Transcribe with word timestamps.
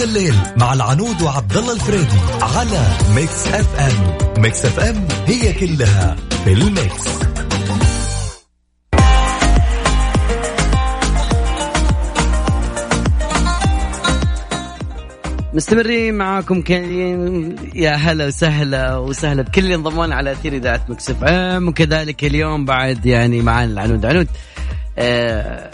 ذا 0.00 0.06
الليل 0.06 0.34
مع 0.56 0.72
العنود 0.72 1.22
وعبد 1.22 1.56
الله 1.56 1.72
الفريدي 1.72 2.16
على 2.42 2.82
Mix 3.14 3.46
FM. 3.46 4.42
Mix 4.42 4.64
FM 4.64 5.08
هي 5.26 5.52
كلها 5.52 6.16
في 6.44 6.52
ال 6.52 6.66
mix. 6.66 7.20
مستمرين 15.54 16.14
معاكم 16.14 16.62
كملين 16.62 17.56
يا 17.74 17.94
هلا 17.94 18.26
وسهلا 18.26 18.96
وسهلا 18.96 19.42
بكل 19.42 19.60
اللي 19.60 19.74
انضمون 19.74 20.12
على 20.12 20.32
أثير 20.32 20.52
إذاعة 20.52 20.84
Mix 20.88 21.24
FM. 21.24 21.68
وكذلك 21.68 22.24
اليوم 22.24 22.64
بعد 22.64 23.06
يعني 23.06 23.42
معانا 23.42 23.72
العنود. 23.72 24.06
عنود 24.06 24.28
آه، 24.98 25.70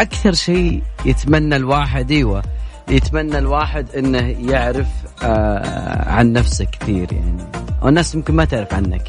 أكثر 0.00 0.32
شيء 0.32 0.82
يتمنى 1.04 1.56
الواحد 1.56 2.10
إيوه 2.10 2.42
يتمنى 2.88 3.38
الواحد 3.38 3.86
إنه 3.96 4.36
يعرف 4.50 4.86
آه، 5.22 6.08
عن 6.10 6.32
نفسه 6.32 6.64
كثير 6.64 7.12
يعني. 7.12 7.44
والناس 7.82 8.14
يمكن 8.14 8.34
ما 8.34 8.44
تعرف 8.44 8.74
عنك. 8.74 9.08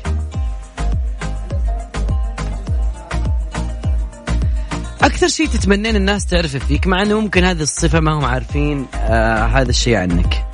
أكثر 5.02 5.28
شيء 5.28 5.48
تتمنين 5.48 5.96
الناس 5.96 6.26
تعرفه 6.26 6.60
فيك 6.60 6.88
مع 6.88 7.02
إنه 7.02 7.20
ممكن 7.20 7.44
هذه 7.44 7.62
الصفة 7.62 8.00
ما 8.00 8.12
هم 8.12 8.26
عارفين 8.26 8.86
آه 8.96 9.46
هذا 9.46 9.70
الشيء 9.70 9.96
عنك. 9.96 10.46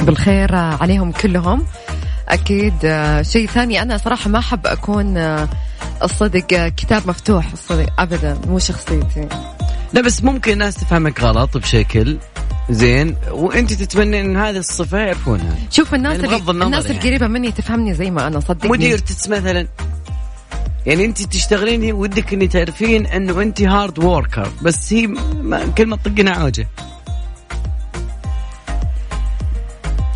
بالخير 0.00 0.54
عليهم 0.54 1.12
كلهم. 1.12 1.66
أكيد 2.28 2.74
آه، 2.84 3.22
شيء 3.22 3.46
ثاني 3.46 3.82
أنا 3.82 3.98
صراحة 3.98 4.30
ما 4.30 4.38
أحب 4.38 4.66
أكون 4.66 5.16
آه، 5.16 5.48
الصدق 6.02 6.52
آه، 6.52 6.68
كتاب 6.68 7.08
مفتوح 7.08 7.52
الصدق 7.52 7.86
ابدا 7.98 8.38
مو 8.46 8.58
شخصيتي. 8.58 9.28
لا 9.92 10.00
بس 10.00 10.24
ممكن 10.24 10.52
الناس 10.52 10.74
تفهمك 10.74 11.20
غلط 11.20 11.56
بشكل 11.56 12.18
زين 12.70 13.16
وأنت 13.30 13.72
تتمنى 13.72 14.20
إن 14.20 14.36
هذه 14.36 14.56
الصفة 14.56 14.98
يعرفونها. 14.98 15.56
شوف 15.70 15.94
الناس 15.94 16.20
يعني 16.20 16.36
النظر 16.36 16.52
الناس 16.52 16.84
يعني. 16.84 16.96
القريبة 16.96 17.26
مني 17.26 17.52
تفهمني 17.52 17.94
زي 17.94 18.10
ما 18.10 18.26
أنا 18.26 18.40
صدقني. 18.40 18.70
مدير 18.70 18.98
تتس 18.98 19.28
مثلا. 19.28 19.66
يعني 20.86 21.04
أنت 21.04 21.22
تشتغلين 21.22 21.92
ودك 21.92 22.32
إني 22.32 22.48
تعرفين 22.48 23.06
إنه 23.06 23.42
أنت 23.42 23.62
هارد 23.62 23.98
ووركر 23.98 24.48
بس 24.62 24.92
هي 24.92 25.06
ما 25.42 25.66
كلمه 25.66 25.96
طقنا 25.96 26.30
عوجه 26.30 26.68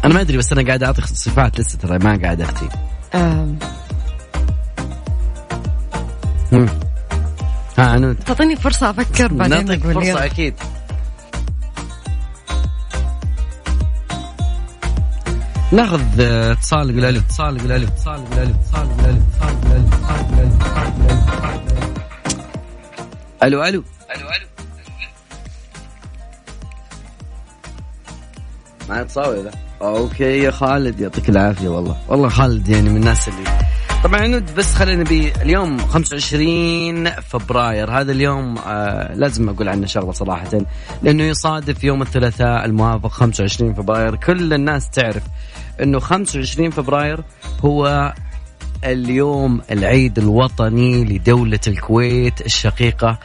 أنا 0.05 0.15
ما 0.15 0.21
أدري 0.21 0.37
بس 0.39 0.53
أنا 0.53 0.67
قاعد 0.67 0.83
أعطي 0.83 1.03
صفات 1.03 1.61
لسه 1.61 1.79
ترى 1.79 1.99
ما 1.99 2.19
قاعد 2.23 2.41
أختي. 2.41 2.69
آم، 3.15 3.59
مم. 6.53 6.67
ها 7.79 7.85
عنود 7.87 8.17
تعطيني 8.27 8.57
فرصة 8.57 8.91
أفكر 8.91 9.33
بعدين 9.33 9.67
نعطيك 9.67 9.83
فرصة 9.83 10.09
يلا. 10.09 10.25
أكيد. 10.25 10.55
ناخذ 15.73 16.21
آه، 16.21 16.53
اتصال 16.53 16.89
نقول 16.89 17.05
ألو 17.05 17.19
اتصال 17.21 17.55
نقول 17.55 17.73
ألو 17.73 17.87
اتصال 17.89 18.21
نقول 18.21 18.39
ألو 18.39 18.51
اتصال 18.55 18.89
نقول 18.89 19.11
ألو 19.11 19.19
اتصال 19.19 19.57
نقول 19.57 19.77
ألو 19.77 19.87
اتصال 19.87 20.83
ألو 23.43 23.59
نقول 23.59 23.63
ألو 23.63 23.63
ألو 23.63 23.65
ألو. 23.65 23.85
ألو 24.17 24.29
ألو. 24.29 24.47
ما 28.89 29.03
تصاوي 29.03 29.43
ذا. 29.43 29.51
أوكي 29.83 30.39
يا 30.43 30.51
خالد 30.51 31.01
يعطيك 31.01 31.29
العافية 31.29 31.69
والله. 31.69 31.97
والله 32.09 32.29
خالد 32.29 32.69
يعني 32.69 32.89
من 32.89 32.97
الناس 32.97 33.29
اللي 33.29 33.45
طبعا 34.05 34.39
بس 34.57 34.75
خلينا 34.75 35.05
بي 35.05 35.33
اليوم 35.43 35.79
25 35.79 37.11
فبراير. 37.11 37.91
هذا 37.91 38.13
اليوم 38.13 38.59
آه 38.59 39.15
لازم 39.15 39.49
أقول 39.49 39.69
عنه 39.69 39.87
شغلة 39.87 40.13
صراحة 40.13 40.59
لأنه 41.03 41.23
يصادف 41.23 41.85
يوم 41.85 42.03
الثلاثاء 42.03 42.65
الموافق 42.65 43.09
25 43.11 43.75
فبراير. 43.75 44.17
كل 44.17 44.53
الناس 44.55 44.91
تعرف 44.91 45.23
إنه 45.83 45.99
25 45.99 46.71
فبراير 46.71 47.21
هو 47.65 48.15
اليوم 48.85 49.61
العيد 49.71 50.19
الوطني 50.19 51.05
لدولة 51.05 51.61
الكويت 51.67 52.47
الشقيقة 52.47 53.19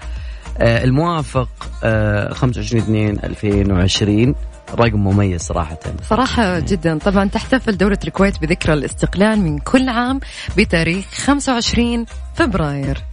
آه، 0.57 0.83
الموافق 0.83 1.49
آه، 1.83 2.33
25 2.33 2.81
2 2.81 3.19
2020 3.23 4.35
رقم 4.71 4.99
مميز 4.99 5.41
صراحة. 5.41 5.79
صراحة 6.09 6.59
جدا. 6.59 6.97
طبعا 6.97 7.29
تحتفل 7.29 7.77
دولة 7.77 7.99
الكويت 8.03 8.41
بذكرى 8.41 8.73
الاستقلال 8.73 9.39
من 9.39 9.59
كل 9.59 9.89
عام 9.89 10.19
بتاريخ 10.57 11.05
25 11.11 12.05
فبراير. 12.35 13.03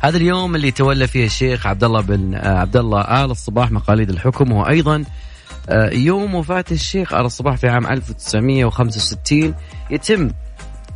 هذا 0.00 0.16
اليوم 0.16 0.54
اللي 0.54 0.70
تولى 0.70 1.06
فيه 1.06 1.26
الشيخ 1.26 1.66
عبد 1.66 1.84
الله 1.84 2.00
بن 2.00 2.34
آه، 2.34 2.58
عبد 2.58 2.76
الله 2.76 3.00
آل 3.00 3.30
الصباح 3.30 3.70
مقاليد 3.70 4.10
الحكم. 4.10 4.52
وهو 4.52 4.68
أيضا 4.68 5.04
آه، 5.68 5.90
يوم 5.90 6.34
وفاة 6.34 6.64
الشيخ 6.70 7.14
آل 7.14 7.24
الصباح 7.26 7.56
في 7.56 7.68
عام 7.68 7.86
1965 7.86 9.54
يتم 9.90 10.30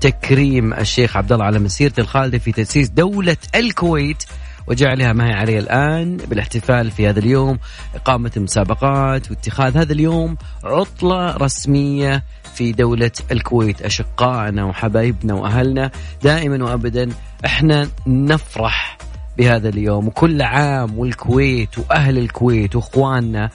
تكريم 0.00 0.74
الشيخ 0.74 1.16
عبد 1.16 1.32
الله 1.32 1.44
على 1.44 1.58
مسيرته 1.58 2.00
الخالدة 2.00 2.38
في 2.38 2.52
تأسيس 2.52 2.88
دولة 2.88 3.36
الكويت. 3.54 4.24
وجعلها 4.66 5.12
ما 5.12 5.28
هي 5.28 5.32
عليه 5.32 5.58
الآن 5.58 6.16
بالاحتفال 6.16 6.90
في 6.90 7.08
هذا 7.08 7.18
اليوم 7.18 7.58
إقامة 7.94 8.30
المسابقات 8.36 9.30
واتخاذ 9.30 9.78
هذا 9.78 9.92
اليوم 9.92 10.36
عطلة 10.64 11.36
رسمية 11.36 12.24
في 12.54 12.72
دولة 12.72 13.10
الكويت. 13.32 13.82
أشقائنا 13.82 14.64
وحبايبنا 14.64 15.34
وأهلنا 15.34 15.90
دائما 16.22 16.64
وأبدا 16.64 17.08
إحنا 17.44 17.88
نفرح 18.06 18.98
بهذا 19.38 19.68
اليوم. 19.68 20.06
وكل 20.06 20.42
عام 20.42 20.98
والكويت 20.98 21.78
وأهل 21.78 22.18
الكويت 22.18 22.76
وإخواننا 22.76 23.50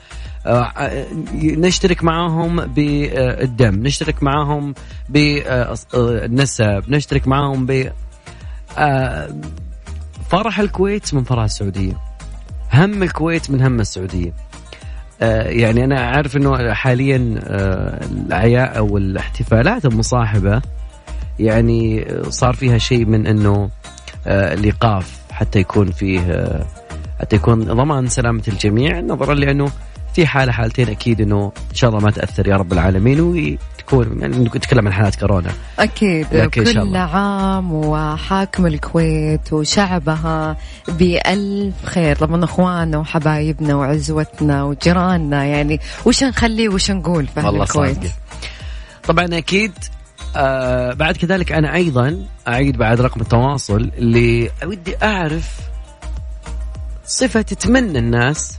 آه، 0.46 0.64
آه، 0.64 1.06
نشترك 1.44 2.04
معاهم 2.04 2.66
بالدم 2.66 3.76
نشترك 3.76 4.24
معاهم 4.24 4.74
بالنسب 5.10 6.84
نشترك 6.88 7.28
معاهم 7.28 7.66
ب 7.66 7.92
آه، 8.78 9.30
فرح 10.32 10.60
الكويت 10.60 11.14
من 11.14 11.24
فرح 11.24 11.44
السعودية. 11.44 11.94
هم 12.74 13.04
الكويت 13.04 13.52
من 13.52 13.62
هم 13.62 13.80
السعودية. 13.80 14.34
آه، 15.22 15.50
يعني 15.50 15.84
أنا 15.84 16.14
أعرف 16.14 16.38
أنه 16.38 16.74
حاليا 16.74 17.40
آه، 17.44 18.06
الأعياء 18.06 18.78
أو 18.78 18.98
الاحتفالات 18.98 19.86
المصاحبة 19.86 20.62
يعني 21.40 22.08
صار 22.30 22.54
فيها 22.54 22.78
شيء 22.78 23.06
من 23.06 23.28
أنه 23.28 23.70
آه، 24.28 24.54
الإيقاف 24.54 25.20
حتى 25.32 25.60
يكون 25.60 25.92
فيه 25.92 26.50
حتى 27.20 27.36
يكون 27.36 27.64
ضمان 27.64 28.08
سلامة 28.08 28.44
الجميع 28.48 29.00
نظرا 29.00 29.34
لأنه 29.34 29.72
في 30.16 30.28
حالة 30.28 30.52
حالتين 30.52 30.90
أكيد 30.90 31.22
أنه 31.22 31.52
إن 31.70 31.76
شاء 31.76 31.90
الله 31.90 32.02
ما 32.02 32.12
تأثر 32.12 32.48
يا 32.48 32.56
رب 32.56 32.74
العالمين 32.74 33.20
وتكون 33.22 34.22
يعني 34.22 34.38
نتكلم 34.38 34.88
عن 34.88 34.94
حالات 34.94 35.16
كورونا 35.16 35.52
أكيد 35.80 36.28
لكن 36.32 36.62
إن 36.62 36.74
شاء 36.74 36.84
كل 36.84 36.88
الله. 36.90 37.00
عام 37.00 37.74
وحاكم 37.74 38.66
الكويت 38.66 39.54
وشعبها 39.54 40.58
بألف 40.88 41.76
خير 41.86 42.16
طبعا 42.16 42.44
أخواننا 42.44 42.98
وحبايبنا 42.98 43.76
وعزوتنا 43.76 44.64
وجيراننا 44.64 45.44
يعني 45.46 45.80
وش 46.06 46.24
نخلي 46.24 46.68
وش 46.70 46.92
نقول 46.92 47.28
في 47.28 47.40
والله 47.40 47.64
الكويت 47.64 47.96
صادقة. 47.96 48.12
طبعا 49.08 49.26
أكيد 49.38 49.72
آه 50.36 50.94
بعد 50.94 51.18
كذلك 51.18 51.52
أنا 51.52 51.74
أيضا 51.76 52.26
أعيد 52.48 52.78
بعد 52.78 53.02
رقم 53.02 53.22
التواصل 53.22 53.92
اللي 53.98 54.52
ودي 54.66 54.96
أعرف 55.04 55.60
صفة 57.06 57.42
تتمنى 57.42 58.00
الناس 58.00 58.58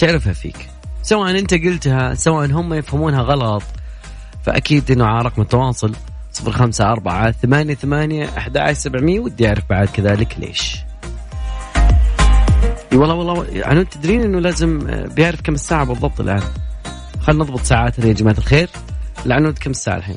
تعرفها 0.00 0.32
فيك. 0.32 0.68
سواء 1.02 1.38
أنت 1.38 1.54
قلتها 1.54 2.14
سواء 2.14 2.46
هم 2.50 2.74
يفهمونها 2.74 3.22
غلط 3.22 3.62
فأكيد 4.44 4.90
إنه 4.90 5.04
على 5.04 5.22
رقم 5.22 5.42
التواصل. 5.42 5.94
صفر 6.32 6.52
خمسة 6.52 6.92
أربعة 6.92 7.30
ثمانية 7.30 7.74
ثمانية 7.74 8.38
أحد 8.38 8.56
عشر 8.56 8.72
سبعمية 8.72 9.20
ودي 9.20 9.48
أعرف 9.48 9.64
بعد 9.70 9.88
كذلك 9.88 10.38
ليش. 10.38 10.76
إي 12.92 12.98
والله 12.98 13.14
والله 13.14 13.46
عنود 13.64 13.86
تدرين 13.86 14.22
إنه 14.22 14.40
لازم 14.40 14.88
آه، 14.88 15.06
بيعرف 15.06 15.40
كم 15.40 15.54
الساعة 15.54 15.84
بالضبط 15.84 16.20
الآن. 16.20 16.42
خلينا 17.20 17.44
نضبط 17.44 17.60
ساعاتنا 17.60 18.06
يا 18.06 18.12
جماعة 18.12 18.38
الخير 18.38 18.70
العنود 19.26 19.58
كم 19.58 19.70
الساعة 19.70 19.96
الحين؟ 19.96 20.16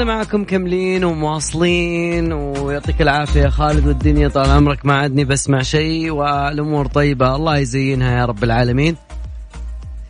لازلنا 0.00 0.16
معكم 0.16 0.44
كملين 0.44 1.04
ومواصلين 1.04 2.32
ويعطيك 2.32 3.02
العافية 3.02 3.40
يا 3.40 3.50
خالد 3.50 3.86
والدنيا 3.86 4.28
طال 4.28 4.50
عمرك. 4.50 4.86
ما 4.86 4.98
عدني 4.98 5.24
بسمع 5.24 5.62
شيء 5.62 6.10
والأمور 6.10 6.86
طيبة. 6.86 7.36
الله 7.36 7.58
يزينها 7.58 8.18
يا 8.18 8.24
رب 8.24 8.44
العالمين. 8.44 8.96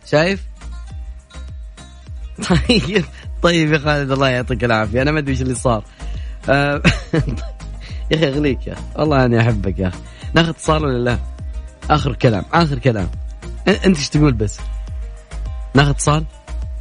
شايف؟ 0.05 0.43
طيب 2.49 3.05
طيب 3.41 3.73
يا 3.73 3.77
خالد 3.77 4.11
الله 4.11 4.29
يعطيك 4.29 4.63
العافية. 4.63 5.01
أنا 5.01 5.11
ما 5.11 5.19
أدري 5.19 5.31
إيش 5.31 5.41
اللي 5.41 5.55
صار. 5.55 5.83
آه، 6.49 6.81
يا 8.11 8.15
أخي 8.17 8.27
اغليك 8.27 8.67
يا 8.67 8.75
والله 8.95 9.25
أني 9.25 9.41
أحبك 9.41 9.79
يا 9.79 9.87
أخي. 9.87 9.99
ناخذ 10.33 10.49
اتصال 10.49 10.85
ولا 10.85 11.03
لا؟ 11.03 11.19
آخر 11.89 12.13
كلام 12.13 12.43
آخر 12.53 12.79
كلام. 12.79 13.09
أنت 13.67 13.97
إيش 13.97 14.09
تقول 14.09 14.33
بس؟ 14.33 14.59
ناخذ 15.75 15.89
اتصال؟ 15.89 16.25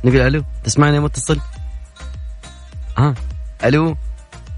نقول 0.05 0.21
ألو 0.21 0.45
تسمعني 0.65 1.01
متصل؟ 1.01 1.41
ها؟ 3.01 3.15
ألو؟ 3.65 3.97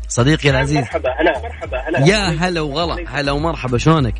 صديقي 0.08 0.50
العزيز. 0.50 0.76
مرحبا 0.78 1.10
هلا 1.20 1.42
مرحبا 1.42 1.78
هلا 1.88 2.06
يا 2.06 2.16
هلا 2.28 2.60
وغلا 2.60 3.04
هلا 3.08 3.32
ومرحبا 3.32 3.78
شلونك؟ 3.78 4.14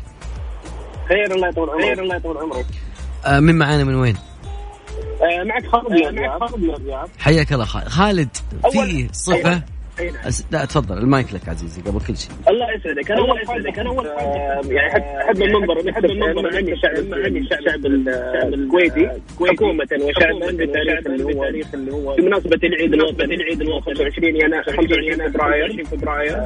خير 1.09 1.35
الله 1.35 1.47
يطول 1.47 1.69
عمرك. 1.69 1.83
خير 1.85 2.03
الله 2.03 2.15
يطول 2.15 2.37
عمرك. 2.37 2.65
آه 3.25 3.39
من 3.39 3.57
معانا 3.57 3.83
من 3.83 3.95
وين؟ 3.95 4.15
آه، 5.21 5.43
معك 5.43 5.65
خالد 5.71 5.91
من 5.91 6.07
الرياض 6.07 6.39
خالد 6.39 6.63
من 6.63 6.69
الرياض 6.75 7.09
حياك 7.19 7.53
الله 7.53 7.65
خالد. 7.65 7.87
خالد 7.89 8.29
في 8.71 9.07
أول- 9.09 9.13
صفة؟ 9.15 9.61
لا 10.51 10.65
تفضل 10.65 10.97
المايك 10.97 11.33
لك 11.33 11.49
عزيزي 11.49 11.81
قبل 11.81 11.99
كل 12.07 12.17
شيء. 12.17 12.31
الله 12.49 12.67
يسعدك 12.73 13.11
أنا 13.11 13.19
أول 13.21 13.47
حاجة 13.47 13.81
أنا 13.81 13.89
أول 13.89 14.07
حاجة 14.17 14.73
يعني 14.73 14.87
احب 14.91 15.01
أحب 15.03 15.41
المنظر 15.41 15.89
أحب 15.89 16.05
المنظر 16.05 16.59
اني 16.59 16.75
شعب 16.81 17.05
مع 17.09 17.17
اني 17.17 17.39
الشعب 17.39 17.85
ال- 17.85 18.09
الكويتي 18.53 19.09
حكومة 19.49 19.87
وشعبا 20.01 20.51
بالتاريخ 20.57 20.99
اللي 21.05 21.23
هو 21.23 21.43
اللي 21.73 21.91
هو 21.93 22.15
بمناسبة 22.15 22.59
العيد 22.63 22.93
الوطني 22.93 23.35
العيد 23.35 23.61
الوطني. 23.61 23.95
25 23.95 24.35
يناير 24.35 24.63
25 24.63 25.29
فبراير. 25.29 25.83
فبراير. 25.85 26.37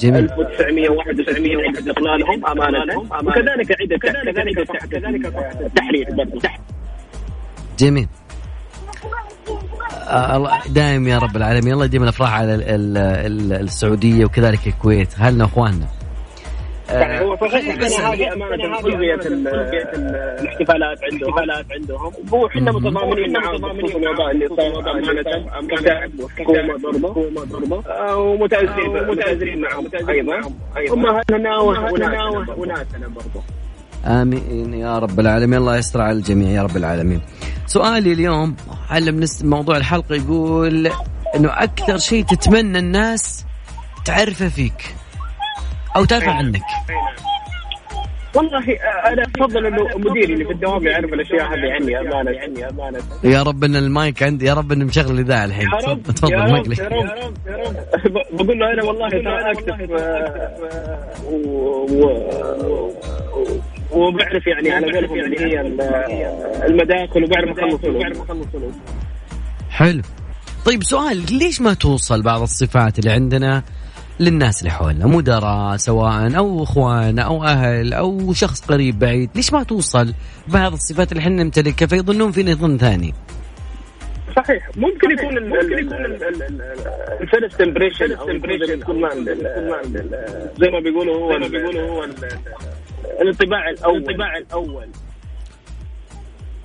جميل. 0.00 0.24
1991 0.24 1.60
عيد 1.60 1.76
استقلالهم 1.76 2.46
أمانة. 2.46 2.98
وكذلك 2.98 3.80
عيد 3.80 3.94
كذلك 3.94 4.34
كذلك 4.90 5.26
التحرير. 5.60 6.06
برضه 6.10 6.40
جميل. 7.78 8.08
الله 10.10 10.60
دائم 10.68 11.08
يا 11.08 11.18
رب 11.18 11.36
العالمين. 11.36 11.72
الله 11.72 11.84
يديم 11.84 12.02
الأفراح 12.02 12.34
على 12.34 12.54
ال 12.54 12.62
ال 12.62 12.96
ال 12.96 13.52
السعودية 13.52 14.24
وكذلك 14.24 14.66
الكويت. 14.66 15.14
اهلنا 15.20 15.44
واخواننا 15.44 15.86
يعني 16.90 17.24
هو 17.24 17.36
صحيح 17.36 17.74
السنة 17.74 18.06
هذه 18.12 18.32
أمانة 18.32 18.76
خلقت 18.76 19.26
الاحتفالات 19.26 20.98
عندهم. 21.12 21.34
عندهم. 21.70 22.12
وحنا 22.32 22.72
متضامنين 22.72 23.32
معاهم 23.32 23.78
بخصوص 23.78 23.94
الوضع 23.96 24.30
اللي 24.30 24.48
صار 24.48 24.90
أمانة 24.90 25.22
كشعب 25.76 26.10
وحكومة 26.20 26.78
برضه 26.82 27.08
حكومة 27.10 27.44
برضه 27.44 27.82
آه، 27.90 28.16
ومتاثرين 28.16 29.06
متاثرين 29.08 29.60
معهم. 29.60 30.54
أيضا. 30.76 30.94
أمهاتنا 30.94 31.58
وناسنا 31.58 32.28
وناسنا 32.56 33.08
برضه 33.08 33.42
آمين 34.06 34.74
يا 34.74 34.98
رب 34.98 35.20
العالمين. 35.20 35.58
الله 35.58 35.76
يستر 35.76 36.00
على 36.00 36.12
الجميع 36.12 36.50
يا 36.50 36.62
رب 36.62 36.76
العالمين. 36.76 37.20
سؤالي 37.66 38.12
اليوم 38.12 38.56
بنس 39.12 39.44
موضوع 39.44 39.76
الحلقة 39.76 40.14
يقول 40.14 40.86
إنه 41.36 41.48
أكثر 41.48 41.98
شيء 41.98 42.24
تتمنى 42.24 42.78
الناس 42.78 43.44
تعرفه 44.04 44.48
فيك 44.48 44.94
أو 45.96 46.04
تعرفه 46.04 46.30
عنك. 46.30 46.62
والله 48.36 48.58
آه، 48.58 49.08
أنا 49.12 49.22
أفضل 49.40 49.66
إنه 49.66 49.86
مديري 49.96 50.32
اللي 50.34 50.44
في 50.44 50.52
الدوام 50.52 50.86
يعرف 50.86 51.12
الأشياء 51.12 51.42
هذه 51.44 51.72
عني 51.72 52.00
أمانة. 52.00 52.38
عني 52.40 52.68
امانه 52.70 52.98
يا 53.24 53.42
رب 53.42 53.64
إن 53.64 53.76
المايك 53.76 54.22
عندي 54.22 54.46
يا 54.46 54.54
رب 54.54 54.72
إني 54.72 54.84
مشغل 54.84 55.10
الاذاعه 55.14 55.44
الحين. 55.44 55.68
تفضل 56.04 56.32
يا 56.32 56.38
رب 56.38 56.72
يا 56.72 56.88
رب 56.88 57.34
يا 57.46 57.56
رب 57.56 58.22
بقول 58.32 58.58
له 58.58 58.72
أنا 58.72 58.84
والله 58.84 59.08
ترى 59.08 59.52
اكتب 59.52 59.92
آه، 59.92 60.50
وبعرف 63.92 64.46
يعني 64.46 64.70
على 64.70 64.92
قولهم 64.92 65.20
اللي 65.20 65.40
هي 65.40 65.60
ال- 65.60 65.80
المداخل 66.64 67.24
وبعرف 67.24 67.58
أخلص 67.58 67.80
فلوس 68.52 68.74
حلو. 69.70 70.02
طيب 70.64 70.82
سؤال 70.82 71.24
ليش 71.38 71.60
ما 71.60 71.74
توصل 71.74 72.22
بعض 72.22 72.42
الصفات 72.42 72.98
اللي 72.98 73.10
عندنا 73.10 73.62
للناس 74.20 74.58
اللي 74.60 74.70
حولنا 74.70 75.06
مدراء 75.06 75.76
سواء 75.76 76.36
أو 76.38 76.62
إخوان 76.62 77.18
أو 77.18 77.44
أهل 77.44 77.92
أو 77.92 78.32
شخص 78.32 78.60
قريب 78.60 78.98
بعيد 78.98 79.30
ليش 79.34 79.52
ما 79.52 79.62
توصل 79.62 80.14
بعض 80.48 80.72
الصفات 80.72 81.12
اللي 81.12 81.20
إحنا 81.20 81.42
نمتلكها 81.42 81.86
فيظنون 81.86 82.32
فينا 82.32 82.54
ظن 82.54 82.78
ثاني؟ 82.78 83.14
صحيح. 84.36 84.68
ممكن 84.76 85.10
يكون 85.10 85.48
ممكن 85.48 85.78
يكون 85.78 86.04
ال 87.20 87.27
first 87.27 87.60
impression 87.60 88.08
زي 90.58 90.70
ما 90.70 90.80
بيقولوا 90.80 91.16
هو 91.16 91.32
زي 91.32 91.38
ما 91.38 91.48
بيقولوا 91.48 91.90
هو 91.90 92.04
ال- 92.04 92.14
الانطباع 93.22 93.70
الأول. 93.70 93.96
الانطباع 93.96 94.36
الأول. 94.36 94.86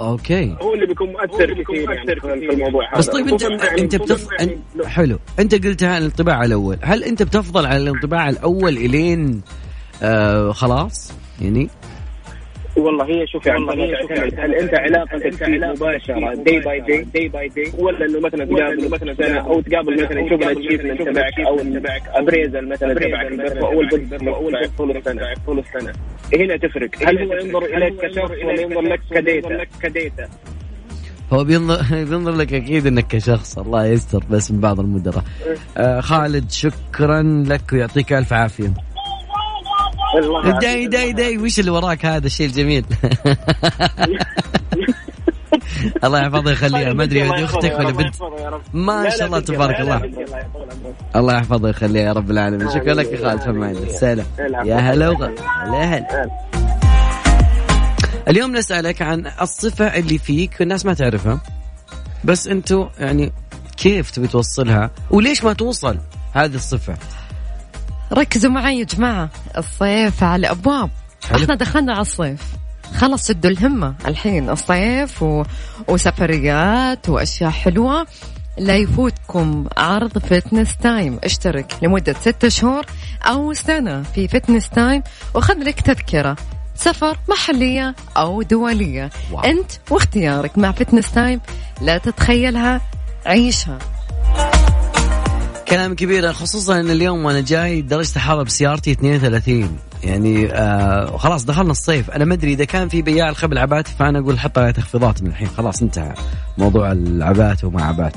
أوكي. 0.09 0.55
هو 0.61 0.73
اللي 0.73 0.85
بيكون 0.85 1.09
مؤثر 1.11 1.53
كثير 1.63 1.91
يعني 1.91 2.15
في 2.19 2.49
الموضوع 2.53 2.89
هذا. 2.89 2.97
بس 2.97 3.07
طيب 3.09 3.27
انت 3.27 3.41
يعني- 3.41 3.81
أنت 3.81 3.95
بتف... 3.95 4.27
يعني 4.39 4.57
أن... 4.75 4.87
حلو. 4.87 5.19
أنت 5.39 5.65
قلتها 5.67 5.89
عن 5.89 5.97
الانطباع 6.01 6.43
الأول. 6.43 6.77
هل 6.81 7.03
أنت 7.03 7.23
بتفضل 7.23 7.65
على 7.65 7.77
الانطباع 7.83 8.29
الأول 8.29 8.77
إلين 8.77 9.41
آه 10.03 10.51
خلاص؟ 10.51 11.13
يعني؟ 11.41 11.69
والله 12.77 13.05
هي 13.05 13.27
شوف 13.27 13.45
يعني 13.45 13.65
تعتمد 13.65 14.39
هل 14.39 14.55
أنت 14.55 14.73
علاقتك 14.79 15.33
فيه 15.33 15.45
مباشرة 15.57 16.33
day 16.43 16.59
by 16.59 16.79
day 16.79 17.01
day 17.13 17.27
by 17.27 17.47
day 17.47 17.71
ولا 17.79 18.05
إنه 18.05 18.19
مثلا 18.19 18.45
تقابل 18.45 18.89
مثلا 18.91 19.13
سنه 19.13 19.39
أو 19.39 19.61
تقابل 19.61 19.93
مثلا 20.03 20.29
شغل 20.29 20.43
ال 20.43 20.48
achievement 20.48 21.01
تبعك 21.01 21.39
أو 21.47 21.57
تبعك. 21.57 22.01
appraisal 22.07 22.67
مثلا 22.69 22.93
تبعك 22.93 23.55
أو 23.63 23.81
البث 23.81 24.23
أو 24.23 24.49
البث 24.49 24.69
طول 24.77 24.97
السنة. 24.97 25.21
طول 25.45 25.59
السنة. 25.59 25.93
هنا 26.35 26.57
تفرق. 26.57 26.89
هل 27.07 27.17
هو 27.19 27.33
ينظر 27.33 27.65
اليك 27.65 27.93
كشخص 28.05 28.31
ولا 28.31 28.61
ينظر 28.61 28.81
لك 28.81 28.99
ك 29.11 29.22
data 29.22 29.65
ك 29.81 29.91
data 29.91 30.29
هو 31.33 31.43
بينظر 31.43 31.81
بينظر 32.09 32.31
لك 32.31 32.53
أكيد 32.53 32.87
إنك 32.87 33.07
كشخص. 33.07 33.57
الله 33.57 33.85
يستر 33.85 34.23
بس 34.29 34.51
من 34.51 34.59
بعض 34.59 34.79
المدراء. 34.79 35.23
آه 35.77 35.99
خالد 36.01 36.51
شكرا 36.51 37.43
لك 37.47 37.73
ويعطيك 37.73 38.13
ألف 38.13 38.33
عافية. 38.33 38.73
الله 40.17 40.59
داي 40.59 40.87
داي 40.87 41.13
داي. 41.13 41.37
وش 41.37 41.59
اللي 41.59 41.71
وراك 41.71 42.05
هذا؟ 42.05 42.25
الشيء 42.27 42.47
الجميل 42.47 42.85
الله 46.03 46.19
يحفظه 46.19 46.45
ويخليها 46.45 46.93
ما 46.93 47.03
أدري 47.03 47.23
هذه 47.23 47.43
أختك 47.43 47.79
ولا 47.79 47.91
بنت. 47.91 48.15
ما 48.73 49.09
شاء 49.09 49.27
الله 49.27 49.39
تبارك 49.39 49.79
الله. 49.79 50.11
الله 51.15 51.33
يحفظه 51.33 51.63
ويخليها 51.63 52.03
يا 52.03 52.13
رب 52.13 52.31
العالمين. 52.31 52.69
شكرا 52.69 52.93
لك 52.93 53.11
يا 53.11 53.27
خالد 53.27 53.47
الله 53.47 53.87
سلام 53.87 54.25
يا 54.65 54.75
هلا 54.75 55.09
وغلا. 55.09 55.35
هلا. 55.65 55.85
هلا 55.85 56.29
اليوم 58.27 58.57
نسألك 58.57 59.01
عن 59.01 59.31
الصفة 59.41 59.85
اللي 59.85 60.17
فيك 60.17 60.61
الناس 60.61 60.85
ما 60.85 60.93
تعرفها. 60.93 61.41
بس 62.23 62.47
أنتو 62.47 62.87
يعني 62.99 63.31
كيف 63.77 64.11
تبي 64.11 64.27
توصلها؟ 64.27 64.91
وليش 65.09 65.43
ما 65.43 65.53
توصل 65.53 65.97
هذه 66.33 66.55
الصفة؟ 66.55 66.97
ركزوا 68.13 68.51
معي 68.51 68.79
يا 68.79 68.83
جماعة. 68.83 69.29
الصيف 69.57 70.23
على 70.23 70.39
الأبواب 70.39 70.89
حلو. 71.29 71.43
إحنا 71.43 71.55
دخلنا 71.55 71.93
على 71.93 72.01
الصيف. 72.01 72.60
خلص 72.97 73.21
شدوا 73.27 73.51
الهمة. 73.51 73.95
الحين 74.07 74.49
الصيف 74.49 75.23
و... 75.23 75.43
وسفريات 75.87 77.09
وأشياء 77.09 77.49
حلوة. 77.49 78.07
لا 78.57 78.77
يفوتكم 78.77 79.65
عرض 79.77 80.17
Fitness 80.17 80.77
Time 80.77 81.19
اشترك 81.23 81.75
لمدة 81.81 82.13
ستة 82.13 82.49
شهور 82.49 82.85
أو 83.23 83.53
سنة 83.53 84.03
في 84.03 84.27
Fitness 84.27 84.69
Time 84.69 85.03
وخذ 85.35 85.57
لك 85.57 85.81
تذكرة. 85.81 86.35
سفر 86.75 87.17
محلية 87.29 87.95
أو 88.17 88.41
دولية. 88.41 89.09
wow. 89.31 89.43
أنت 89.43 89.71
واختيارك 89.89 90.57
مع 90.57 90.71
Fitness 90.71 91.11
Time 91.11 91.41
لا 91.81 91.97
تتخيلها. 91.97 92.81
عيشها. 93.25 93.79
كلام 95.67 95.95
كبير 95.95 96.33
خصوصا 96.33 96.79
إن 96.79 96.91
اليوم 96.91 97.25
وأنا 97.25 97.41
جاي 97.41 97.81
درجة 97.81 98.15
الحرارة 98.15 98.43
بسيارتي 98.43 98.91
32 98.91 99.77
يعني 100.03 100.53
آه 100.53 101.17
خلاص 101.17 101.45
دخلنا 101.45 101.71
الصيف. 101.71 102.11
أنا 102.11 102.25
ما 102.25 102.33
أدري 102.33 102.53
إذا 102.53 102.65
كان 102.65 102.89
في 102.89 103.01
بياع 103.01 103.29
الخبل 103.29 103.57
عباتي 103.57 103.91
فأنا 103.99 104.19
أقول 104.19 104.39
حط 104.39 104.57
عليه 104.57 104.71
تخفيضات 104.71 105.23
من 105.23 105.29
الحين. 105.29 105.47
خلاص 105.47 105.81
انتهى 105.81 106.13
موضوع 106.57 106.91
العبات 106.91 107.63
وما 107.63 107.83
عبات. 107.83 108.13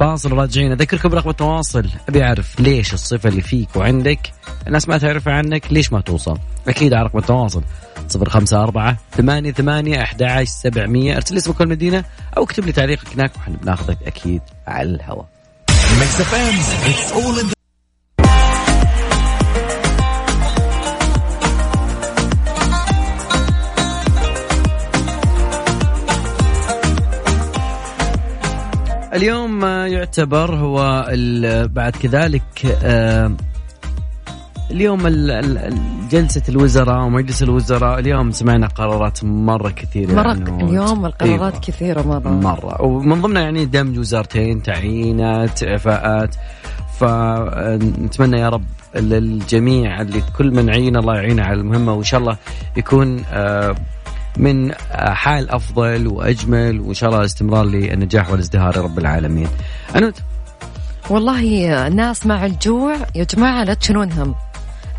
فاصل 0.00 0.32
راجعين 0.32 0.72
أذكركم 0.72 1.08
برقم 1.08 1.30
التواصل. 1.30 1.88
أبي 2.08 2.24
أعرف 2.24 2.60
ليش 2.60 2.94
الصفة 2.94 3.28
اللي 3.28 3.40
فيك 3.40 3.76
وعندك 3.76 4.32
الناس 4.66 4.88
ما 4.88 4.98
تعرفها 4.98 5.32
عنك 5.32 5.72
ليش 5.72 5.92
ما 5.92 6.00
توصل؟ 6.00 6.38
أكيد 6.68 6.94
على 6.94 7.04
رقم 7.04 7.18
التواصل. 7.18 7.62
054 8.16 8.96
88 9.16 9.52
ثمانية 9.52 10.02
11 10.02 10.50
700 10.50 11.16
ارسل 11.16 11.36
اسمك 11.36 11.60
والمدينة 11.60 12.04
أو 12.36 12.44
اكتب 12.44 12.66
لي 12.66 12.72
تعليقك 12.72 13.08
هناك 13.14 13.36
وحنا 13.36 13.56
بناخذك 13.56 13.98
أكيد 14.06 14.42
على 14.66 14.90
الهواء. 14.90 15.26
اليوم 29.24 29.64
يعتبر 29.64 30.54
هو 30.54 31.06
بعد 31.74 31.92
كذلك 31.96 32.42
اليوم 34.70 35.06
ال- 35.06 35.30
ال- 35.30 36.08
جلسة 36.10 36.42
الوزراء 36.48 37.04
ومجلس 37.04 37.42
الوزراء 37.42 37.98
اليوم 37.98 38.30
سمعنا 38.30 38.66
قرارات 38.66 39.24
مرة 39.24 39.68
كثيرة 39.70 40.12
مرة 40.12 40.28
يعني 40.34 40.64
اليوم 40.64 41.06
القرارات 41.06 41.52
أيوة. 41.52 41.60
كثيرة 41.60 42.02
مرة. 42.02 42.28
مرة. 42.30 42.82
ومن 42.82 43.22
ضمنها 43.22 43.42
يعني 43.42 43.64
دمج 43.64 43.98
وزارتين 43.98 44.62
تعيينات 44.62 45.62
إعفاءات. 45.62 46.34
فنتمنى 47.00 48.40
يا 48.40 48.48
رب 48.48 48.64
للجميع 48.94 50.00
اللي 50.00 50.22
كل 50.38 50.50
من 50.54 50.70
عين 50.70 50.96
الله 50.96 51.14
يعينه 51.16 51.42
على 51.42 51.60
المهمة 51.60 51.92
وإن 51.92 52.04
شاء 52.04 52.20
الله 52.20 52.36
يكون 52.76 53.24
من 54.36 54.74
حال 55.00 55.50
أفضل 55.50 56.06
وأجمل 56.06 56.80
وإن 56.80 56.94
شاء 56.94 57.10
الله 57.10 57.24
استمرار 57.24 57.64
للنجاح 57.64 58.30
والازدهار 58.30 58.76
يا 58.76 58.82
رب 58.82 58.98
العالمين. 58.98 59.48
أنوت. 59.96 60.14
والله 61.10 61.86
الناس 61.86 62.26
مع 62.26 62.46
الجوع 62.46 62.96
يا 63.14 63.24
جماعة 63.24 63.64
لا 63.64 63.74
تشيلون 63.74 64.12
هم. 64.12 64.34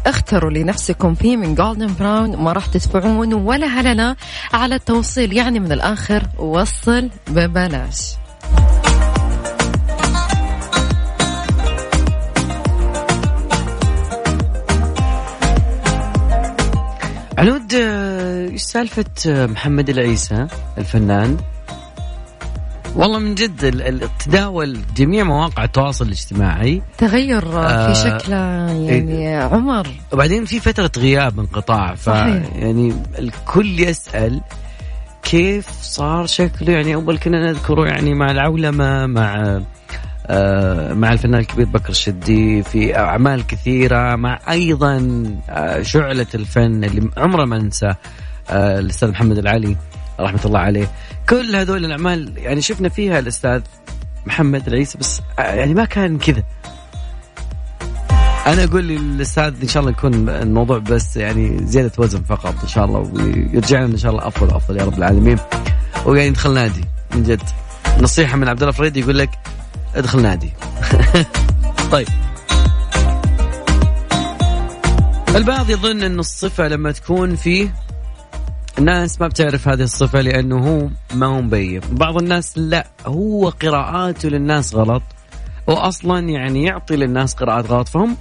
اختروا 0.06 0.51
لنفسكم 0.51 1.15
فيه 1.15 1.38
من 1.38 1.56
جولدن 1.56 1.94
براون 2.00 2.38
ما 2.38 2.54
راح 2.54 2.65
تدفعون 2.65 3.34
ولا 3.34 3.68
هلنا 3.68 4.15
على 4.54 4.75
التوصيل. 4.75 5.34
يعني 5.34 5.60
من 5.60 5.72
الآخر 5.72 6.24
وصل 6.38 7.10
ببلاش. 7.27 8.15
عنود 17.38 17.74
إيش 18.52 18.62
سالفة 18.62 19.06
آه، 19.28 19.46
محمد 19.46 19.90
العيسى 19.90 20.48
الفنان؟ 20.78 21.38
والله 22.96 23.20
من 23.20 23.36
جد 23.36 24.10
تداول 24.20 24.80
جميع 24.96 25.24
مواقع 25.24 25.64
التواصل 25.64 26.06
الاجتماعي. 26.06 26.82
تغير 26.98 27.60
آه، 27.60 27.94
في 27.94 28.00
شكله 28.00 28.36
يعني 28.72 29.36
عمر. 29.36 29.88
وبعدين 30.14 30.46
في 30.46 30.60
فترة 30.60 30.92
غياب 30.98 31.40
انقطاع 31.40 31.96
ف. 31.96 32.08
يعني 32.08 32.94
الكل 33.20 33.80
يسأل 33.80 34.42
كيف 35.24 35.70
صار 35.82 36.25
شكله؟ 36.25 36.74
يعني 36.74 36.96
أول 36.96 37.18
كنا 37.18 37.52
نذكره 37.52 37.88
يعني 37.88 38.14
مع 38.14 38.32
العولمة 38.32 39.06
مع 39.06 39.60
آه، 40.28 40.94
مع 40.94 41.14
الفنان 41.14 41.40
الكبير 41.40 41.66
بكر 41.66 41.90
الشدي 41.90 42.64
في 42.64 42.98
أعمال 42.98 43.48
كثيرة 43.48 44.16
مع 44.16 44.40
أيضا 44.50 45.25
آه، 45.50 45.82
شعلة 45.82 46.28
الفن 46.36 46.84
اللي 46.84 47.10
عمره 47.18 47.46
ما 47.46 47.58
ننسى 47.58 47.86
آه، 47.88 47.98
الأستاذ 48.50 49.10
محمد 49.10 49.38
العلي 49.38 49.78
رحمة 50.20 50.40
الله 50.46 50.60
عليه. 50.60 50.88
كل 51.30 51.56
هذول 51.56 51.86
الأعمال 51.86 52.34
يعني 52.38 52.62
شفنا 52.62 52.90
فيها 52.90 53.20
الأستاذ 53.20 53.62
محمد 54.25 54.68
العيسى 54.68 54.98
بس 54.98 55.22
آه، 55.40 55.42
يعني 55.42 55.74
ما 55.74 55.86
كان 55.86 56.18
كذا. 56.18 56.44
أنا 58.48 58.64
أقول 58.64 58.88
للأستاذ 58.88 59.54
إن 59.62 59.68
شاء 59.68 59.82
الله 59.82 59.92
يكون 59.92 60.30
الموضوع 60.30 60.78
بس 60.78 61.18
يعني 61.18 61.68
زيادة 61.68 61.92
وزن 61.98 62.24
فقط 62.24 62.56
إن 62.64 62.68
شاء 62.68 62.86
الله 62.86 63.00
ويرجع 63.00 63.78
لنا 63.78 63.94
إن 63.94 63.98
شاء 63.98 64.12
الله 64.12 64.28
أفضل 64.28 64.56
افضل 64.56 64.80
يا 64.80 64.86
رب 64.86 64.98
العالمين. 64.98 65.38
ويعني 66.06 66.28
يدخل 66.28 66.54
نادي 66.54 66.86
من 67.16 67.24
جد. 67.24 67.42
نصيحة 68.00 68.38
من 68.38 68.48
عبد 68.48 68.62
الله 68.62 68.72
فريدي 68.72 69.00
يقول 69.00 69.18
لك 69.18 69.30
ادخل 69.96 70.22
نادي. 70.22 70.54
طيب. 71.92 72.08
البعض 75.36 75.70
يظن 75.70 76.04
أن 76.04 76.20
الصفة 76.20 76.68
لما 76.68 76.92
تكون 76.92 77.36
فيه 77.36 77.85
الناس 78.79 79.22
ما 79.22 79.27
بتعرف 79.27 79.67
هذه 79.67 79.82
الصفة 79.82 80.22
لأنه 80.22 80.58
هو 80.67 80.89
ما 81.13 81.25
هو 81.25 81.41
مبين. 81.41 81.82
بعض 81.91 82.17
الناس 82.17 82.58
لا 82.58 82.88
هو 83.05 83.50
قراءاته 83.50 84.29
للناس 84.29 84.75
غلط 84.75 85.03
واصلا 85.67 86.20
يعني 86.29 86.63
يعطي 86.63 86.96
للناس 86.96 87.34
قراءات 87.34 87.72
غلط. 87.72 87.88
فهم 87.88 88.17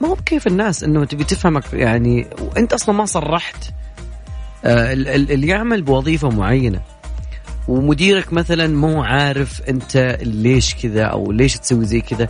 ما 0.00 0.08
هو 0.08 0.14
بكيف 0.14 0.46
الناس 0.46 0.84
إنه 0.84 1.04
تبي 1.04 1.24
تفهمك 1.24 1.64
يعني 1.72 2.26
وأنت 2.40 2.72
أصلا 2.72 2.94
ما 2.94 3.04
صرحت 3.04 3.56
آه، 4.64 4.92
ال- 4.92 5.08
ال- 5.08 5.30
اللي 5.32 5.46
يعمل 5.46 5.82
بوظيفة 5.82 6.28
معينة. 6.30 6.80
ومديرك 7.68 8.32
مثلا 8.32 8.66
مو 8.66 9.02
عارف 9.02 9.62
أنت 9.68 10.18
ليش 10.22 10.74
كذا 10.74 11.04
أو 11.04 11.32
ليش 11.32 11.56
تسوي 11.58 11.84
زي 11.84 12.00
كذا. 12.00 12.28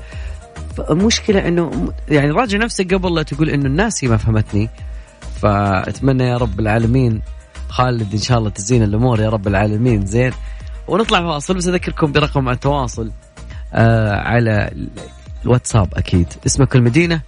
فالمشكلة 0.76 1.48
إنه 1.48 1.92
يعني 2.08 2.30
راجع 2.30 2.58
نفسك 2.58 2.94
قبل 2.94 3.14
لا 3.14 3.22
تقول 3.22 3.50
إنه 3.50 3.66
الناس 3.66 4.04
هي 4.04 4.08
ما 4.10 4.16
فهمتني. 4.16 4.68
فأتمنى 5.42 6.24
يا 6.24 6.36
رب 6.36 6.60
العالمين 6.60 7.22
خالد 7.68 8.12
إن 8.12 8.18
شاء 8.18 8.38
الله 8.38 8.50
تزين 8.50 8.82
الأمور 8.82 9.20
يا 9.20 9.28
رب 9.28 9.48
العالمين. 9.48 10.06
زين. 10.06 10.32
ونطلع 10.88 11.20
فاصل 11.20 11.54
بس 11.54 11.68
أذكركم 11.68 12.12
برقم 12.12 12.48
التواصل 12.48 13.10
آه 13.74 14.16
على 14.16 14.70
الواتساب 15.44 15.94
أكيد. 15.94 16.26
اسمك 16.46 16.76
المدينة 16.76 17.20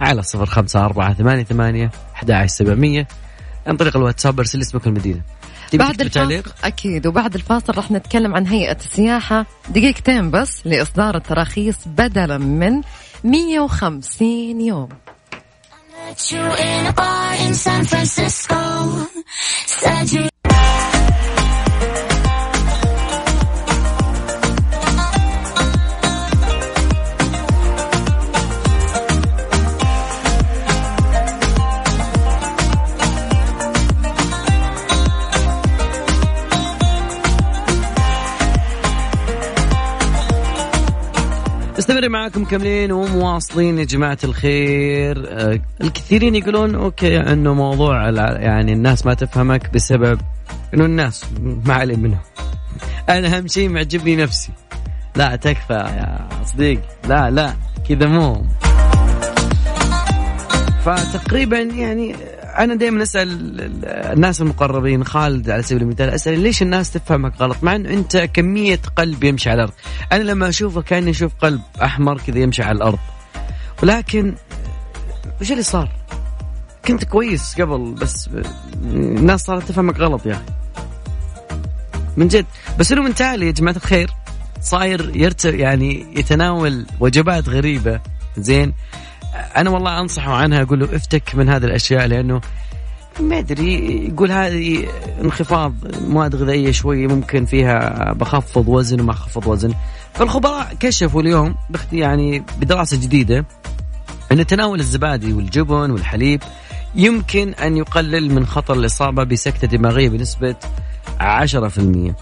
على 0.00 0.22
صفر 0.22 0.46
خمسة 0.46 0.84
أربعة 0.84 1.14
ثمانية 1.14 1.44
ثمانية 1.44 1.90
أحد 2.14 2.46
سبعمية. 2.46 3.08
عن 3.66 3.76
طريق 3.76 3.96
الواتساب 3.96 4.38
أرسل 4.38 4.60
اسمك 4.60 4.86
المدينة 4.86 5.20
بعد 5.74 6.00
الفاصل؟ 6.00 6.42
أكيد. 6.64 7.06
وبعد 7.06 7.34
الفاصل 7.34 7.72
راح 7.76 7.90
نتكلم 7.90 8.34
عن 8.34 8.46
هيئة 8.46 8.76
السياحة. 8.76 9.46
دقيقتين 9.68 10.30
بس 10.30 10.66
لإصدار 10.66 11.16
التراخيص 11.16 11.76
بدلا 11.86 12.38
من 12.38 12.80
150 13.24 14.60
يوم. 14.60 14.88
Met 16.08 16.32
you 16.32 16.40
in 16.40 16.86
a 16.86 16.92
bar 16.94 17.34
in 17.34 17.52
San 17.52 17.84
Francisco. 17.84 19.08
Said 19.66 20.10
you. 20.10 20.37
مستمرين 42.08 42.22
معاكم 42.22 42.44
كاملين 42.44 42.92
ومواصلين 42.92 43.78
يا 43.78 43.84
جماعة 43.84 44.18
الخير. 44.24 45.24
آه، 45.28 45.60
الكثيرين 45.80 46.34
يقولون 46.34 46.74
أوكي 46.74 47.20
أنه 47.20 47.54
موضوع 47.54 48.10
يعني 48.40 48.72
الناس 48.72 49.06
ما 49.06 49.14
تفهمك 49.14 49.72
بسبب 49.72 50.20
أنه 50.74 50.84
الناس 50.84 51.24
ما 51.40 51.74
علي 51.74 51.96
منهم. 51.96 52.20
أنا 53.08 53.36
أهم 53.36 53.46
شيء 53.46 53.68
معجبني 53.68 54.16
نفسي. 54.16 54.52
لا 55.16 55.36
تكفى 55.36 55.72
يا 55.72 56.28
صديق 56.44 56.80
لا 57.08 57.30
لا 57.30 57.52
كذا 57.88 58.06
مو. 58.06 58.44
فتقريبا 60.84 61.58
يعني 61.58 62.14
أنا 62.58 62.74
دائما 62.74 63.02
أسأل 63.02 63.28
الناس 64.12 64.40
المقربين 64.40 65.04
خالد 65.04 65.50
على 65.50 65.62
سبيل 65.62 65.82
المثال 65.82 66.10
أسأل 66.10 66.40
ليش 66.40 66.62
الناس 66.62 66.90
تفهمك 66.90 67.32
غلط؟ 67.40 67.56
مع 67.62 67.76
انه 67.76 67.90
أنت 67.90 68.16
كمية 68.16 68.80
قلب 68.96 69.24
يمشي 69.24 69.50
على 69.50 69.56
الأرض. 69.56 69.72
أنا 70.12 70.22
لما 70.22 70.48
اشوفه 70.48 70.82
كأني 70.82 71.10
أشوف 71.10 71.32
قلب 71.40 71.60
أحمر 71.82 72.18
كذا 72.18 72.38
يمشي 72.38 72.62
على 72.62 72.76
الأرض. 72.76 72.98
ولكن 73.82 74.34
وش 75.40 75.52
اللي 75.52 75.62
صار؟ 75.62 75.88
كنت 76.86 77.04
كويس 77.04 77.60
قبل 77.60 77.94
بس 77.94 78.30
الناس 78.84 79.40
صارت 79.40 79.68
تفهمك 79.68 79.98
غلط 80.00 80.26
يا 80.26 80.32
أخي 80.32 80.42
من 82.16 82.28
جد. 82.28 82.46
بس 82.78 82.92
إنه 82.92 83.02
من 83.02 83.14
تالي 83.14 83.46
يا 83.46 83.52
جماعة 83.52 83.76
الخير 83.76 84.10
صاير 84.60 85.16
يرت 85.16 85.44
يعني 85.44 86.06
يتناول 86.16 86.86
وجبات 87.00 87.48
غريبة. 87.48 88.00
زين. 88.36 88.74
أنا 89.56 89.70
والله 89.70 90.00
انصحه 90.00 90.32
عنها 90.32 90.62
أقول 90.62 90.80
له 90.80 90.96
افتك 90.96 91.34
من 91.34 91.48
هذه 91.48 91.64
الأشياء 91.64 92.06
لأنه 92.06 92.40
ما 93.20 93.38
أدري 93.38 94.06
يقول 94.06 94.32
هذه 94.32 94.88
انخفاض 95.20 95.74
مواد 96.08 96.36
غذائيه 96.36 96.70
شوي 96.70 97.06
ممكن 97.06 97.44
فيها 97.44 98.12
بخفض 98.12 98.68
وزن 98.68 99.00
وما 99.00 99.10
اخفض 99.12 99.46
وزن 99.46 99.74
فالخبراء 100.14 100.74
كشفوا 100.80 101.22
اليوم 101.22 101.54
يعني 101.92 102.44
بدراسة 102.60 102.96
جديدة 102.96 103.44
إن 104.32 104.46
تناول 104.46 104.80
الزبادي 104.80 105.32
والجبن 105.32 105.90
والحليب 105.90 106.42
يمكن 106.94 107.54
أن 107.54 107.76
يقلل 107.76 108.34
من 108.34 108.46
خطر 108.46 108.74
الإصابة 108.74 109.24
بسكتة 109.24 109.66
دماغية 109.66 110.08
بنسبة 110.08 110.56
10%. 111.20 112.12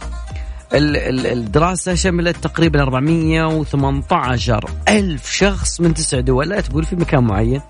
ال- 0.75 0.97
ال- 0.97 1.27
الدراسة 1.27 1.95
شملت 1.95 2.37
تقريبا 2.37 2.83
418 2.83 4.71
ألف 4.89 5.31
شخص 5.31 5.81
من 5.81 5.95
تسع 5.95 6.21
دول 6.21 6.49
لا 6.49 6.61
تقول 6.61 6.85
في 6.85 6.97
مكان 6.97 7.25
معين. 7.25 7.61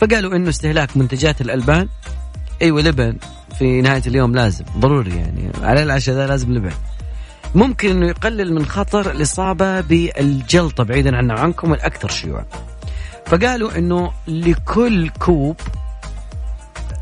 فقالوا 0.00 0.36
أنه 0.36 0.48
استهلاك 0.48 0.96
منتجات 0.96 1.40
الألبان. 1.40 1.88
أيوة 2.62 2.80
لبن. 2.82 3.16
في 3.58 3.80
نهاية 3.80 4.02
اليوم 4.06 4.34
لازم 4.34 4.64
ضروري 4.78 5.16
يعني. 5.16 5.50
على 5.62 5.82
العشاء 5.82 6.14
ذا 6.14 6.26
لازم 6.26 6.52
لبن. 6.54 6.72
ممكن 7.54 7.90
أنه 7.90 8.06
يقلل 8.06 8.54
من 8.54 8.66
خطر 8.66 9.10
الإصابة 9.10 9.80
بالجلطة 9.80 10.84
بعيدا 10.84 11.16
عنا 11.16 11.34
وعنكم 11.34 11.72
الأكثر 11.74 12.08
شيوعا. 12.08 12.44
فقالوا 13.26 13.78
أنه 13.78 14.12
لكل 14.28 15.08
كوب 15.08 15.56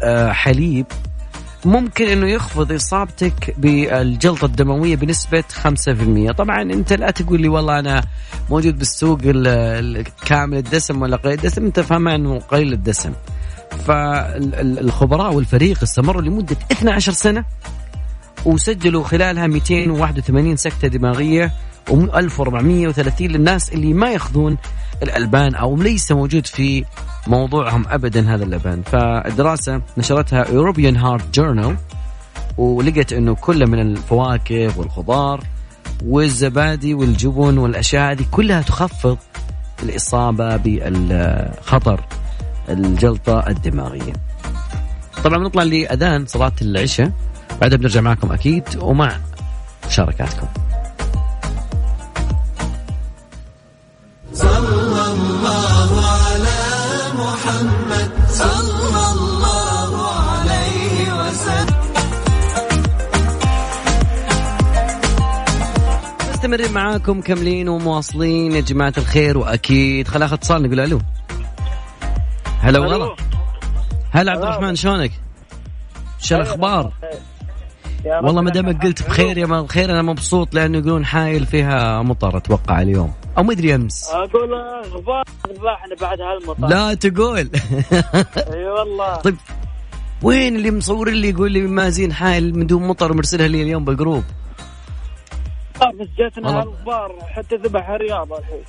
آه، 0.02 0.32
حليب 0.32 0.86
ممكن 1.64 2.04
إنه 2.08 2.26
يخفض 2.26 2.72
إصابتك 2.72 3.54
بالجلطة 3.58 4.44
الدموية 4.44 4.96
بنسبة 4.96 5.44
5% 6.28 6.32
طبعا 6.32 6.62
أنت 6.62 6.92
لا 6.92 7.10
تقول 7.10 7.40
لي 7.40 7.48
والله 7.48 7.78
أنا 7.78 8.02
موجود 8.50 8.78
بالسوق 8.78 9.18
ال- 9.24 9.46
ال- 9.48 10.04
كامل 10.26 10.56
الدسم 10.56 11.02
ولا 11.02 11.16
قليل 11.16 11.34
الدسم 11.38 11.64
أنت 11.64 11.80
فاهم 11.80 12.08
إنه 12.08 12.38
قليل 12.38 12.72
الدسم. 12.72 13.12
فالخبراء 13.86 15.34
والفريق 15.34 15.82
استمروا 15.82 16.22
لمدة 16.22 16.56
12 16.72 17.12
سنة 17.12 17.44
وسجلوا 18.44 19.04
خلالها 19.04 19.46
281 19.46 20.56
سكتة 20.56 20.88
دماغية 20.88 21.52
و1430 21.90 23.20
للناس 23.20 23.72
اللي 23.72 23.92
ما 23.94 24.10
ياخذون 24.12 24.56
الألبان 25.02 25.54
أو 25.54 25.76
ليس 25.76 26.12
موجود 26.12 26.46
في 26.46 26.84
موضوعهم 27.26 27.84
ابدا 27.88 28.34
هذا 28.34 28.44
اللبن 28.44 28.82
فالدراسة 28.82 29.82
نشرتها 29.98 30.44
European 30.44 30.96
Heart 30.96 31.40
Journal 31.40 31.72
ولقت 32.58 33.12
إنه 33.12 33.34
كل 33.34 33.66
من 33.66 33.80
الفواكه 33.80 34.78
والخضار 34.78 35.44
والزبادي 36.04 36.94
والجبن 36.94 37.58
والأشياء 37.58 38.12
هذه 38.12 38.24
كلها 38.30 38.62
تخفض 38.62 39.18
الإصابة 39.82 40.56
بالخطر 40.56 42.00
الجلطة 42.68 43.48
الدماغية. 43.48 44.12
طبعا 45.24 45.38
بنطلع 45.38 45.62
لأذان 45.62 46.26
صلاة 46.26 46.52
العشاء 46.62 47.12
بعدها 47.60 47.78
بنرجع 47.78 48.00
معكم 48.00 48.32
أكيد 48.32 48.64
ومع 48.80 49.16
مشاركاتكم. 49.86 50.46
مستمرين 66.60 66.84
معاكم 66.84 67.20
كاملين 67.20 67.68
ومواصلين. 67.68 68.52
يا 68.52 68.60
جماعة 68.60 68.92
الخير 68.98 69.38
وأكيد 69.38 70.08
خل 70.08 70.22
آخذ 70.22 70.32
اتصال 70.34 70.62
نقول 70.62 70.80
ألو. 70.80 71.00
هلا 72.60 72.78
والله. 72.78 73.16
هلا 74.10 74.32
عبد 74.32 74.42
الرحمن 74.42 74.74
شلونك؟ 74.74 75.12
شو 76.18 76.36
الأخبار؟ 76.36 76.92
والله 78.06 78.42
ما 78.42 78.50
دامك 78.50 78.82
قلت. 78.82 79.02
بخير 79.02 79.38
يا 79.38 79.46
ما 79.46 79.62
بخير 79.62 79.90
أنا 79.90 80.02
مبسوط 80.02 80.54
لأنه 80.54 80.78
يقولون 80.78 81.04
حايل 81.04 81.46
فيها 81.46 82.02
مطر 82.02 82.36
أتوقع 82.36 82.82
اليوم. 82.82 83.12
أو 83.38 83.42
مدري 83.42 83.74
أمس. 83.74 84.10
أقول 84.10 84.54
غبار 84.92 85.24
ذبحنا 85.48 85.94
بعد 86.00 86.18
هالمطر. 86.20 86.68
لا 86.68 86.94
تقول. 86.94 87.50
أي 88.52 88.64
والله. 88.64 89.16
طيب 89.16 89.36
وين 90.22 90.56
اللي 90.56 90.70
مصور 90.70 91.08
اللي 91.08 91.30
يقول 91.30 91.52
لي 91.52 91.60
مازين 91.60 92.12
حايل 92.12 92.58
من 92.58 92.66
دون 92.66 92.88
مطر 92.88 93.12
مرسلها 93.12 93.48
لي 93.48 93.62
اليوم 93.62 93.84
بالجروب؟ 93.84 94.24
بس 95.88 96.08
جاتنا 96.18 96.46
والله. 96.46 96.62
هالغبار 96.62 97.16
حتى 97.28 97.56
ذبح 97.56 97.90
الرياض 97.90 98.32
الحين. 98.32 98.62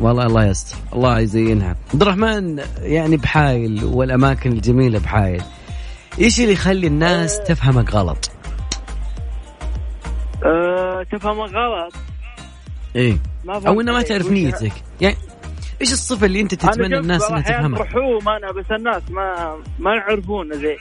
والله 0.00 0.26
الله 0.26 0.44
يستر 0.44 0.76
الله 0.92 1.18
يزينها. 1.18 1.76
عبد 1.92 2.02
الرحمن 2.02 2.62
يعني 2.82 3.16
بحايل 3.16 3.84
والأماكن 3.84 4.52
الجميلة 4.52 4.98
بحايل. 4.98 5.42
إيش 6.18 6.40
اللي 6.40 6.52
يخلي 6.52 6.86
الناس 6.86 7.40
تفهمك 7.40 7.94
غلط؟ 7.94 8.30
أه 10.44 11.06
تفهم 11.12 11.40
غلط. 11.40 11.94
إيه. 12.96 13.16
أو 13.48 13.80
إنه 13.80 13.92
ما. 13.92 14.02
تعرف 14.02 14.30
نيتك. 14.30 14.72
يعني 15.00 15.16
إيش 15.80 15.92
الصفة 15.92 16.26
اللي 16.26 16.40
أنت 16.40 16.54
تتمنى 16.54 16.98
الناس 16.98 17.30
إنها 17.30 17.40
تفهمك؟ 17.40 17.80
رحوم 17.80 18.28
أنا 18.28 18.52
بس 18.52 18.64
الناس 18.70 19.02
ما 19.10 19.56
ما 19.78 19.94
يعرفون 19.94 20.52
زي. 20.54 20.76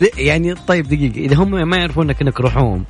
لا، 0.00 0.08
يعني 0.30 0.54
طيب 0.54 0.88
دقيقة 0.88 1.16
إذا 1.16 1.36
هم 1.36 1.68
ما 1.68 1.76
يعرفونك 1.76 2.22
إنك 2.22 2.40
رحوم 2.40 2.84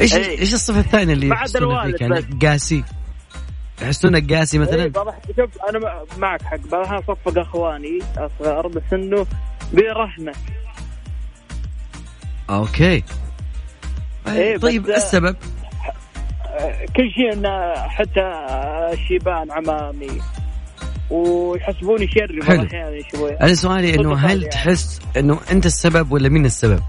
إيش 0.00 0.14
إيه. 0.14 0.38
إيش 0.38 0.54
الصفة 0.54 0.80
الثانية 0.80 1.12
اللي 1.12 1.28
بعد 1.28 1.56
الوالد 1.56 1.90
فيك 1.92 2.00
يعني 2.00 2.14
بس. 2.14 2.24
قاسي 2.46 2.84
يحسونك 3.82 4.32
قاسي 4.32 4.56
إيه 4.56 4.62
مثلا 4.62 4.86
بروح 4.86 5.18
شوف 5.36 5.50
أنا 5.70 6.02
معك 6.18 6.42
حق 6.42 6.56
بروح 6.72 6.92
أصفق 6.92 7.38
أخواني 7.38 7.98
أصغر 8.18 8.68
بس 8.68 8.82
إنه 8.92 9.26
برحمة 9.72 10.32
أوكي 12.50 13.02
إيه، 14.28 14.56
طيب 14.56 14.82
بس- 14.82 14.88
السبب 15.04 15.36
كل 16.96 17.10
شيء 17.10 17.32
إنه 17.32 17.74
حتى 17.88 18.20
الشيبان 18.92 19.50
عمامي 19.52 20.20
ويحسبوني 21.10 22.08
شري 22.08 22.40
بعض. 22.40 22.50
الاحيان 22.50 23.02
شوي 23.12 23.30
أنا 23.36 23.54
سؤالي 23.54 23.94
إنه 23.94 24.14
هل 24.14 24.38
يعني. 24.38 24.48
تحس 24.50 25.00
إنه 25.16 25.40
أنت 25.50 25.66
السبب 25.66 26.12
ولا 26.12 26.28
مين 26.28 26.44
السبب؟ 26.46 26.82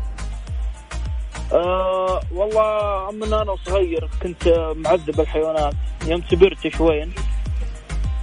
أه 1.53 2.21
والله 2.31 3.11
من 3.11 3.33
أنا 3.33 3.55
صغير 3.65 4.09
كنت 4.23 4.73
معذب 4.75 5.19
الحيوانات. 5.19 5.73
يوم 6.07 6.21
كبرت 6.21 6.67
شوين 6.77 7.11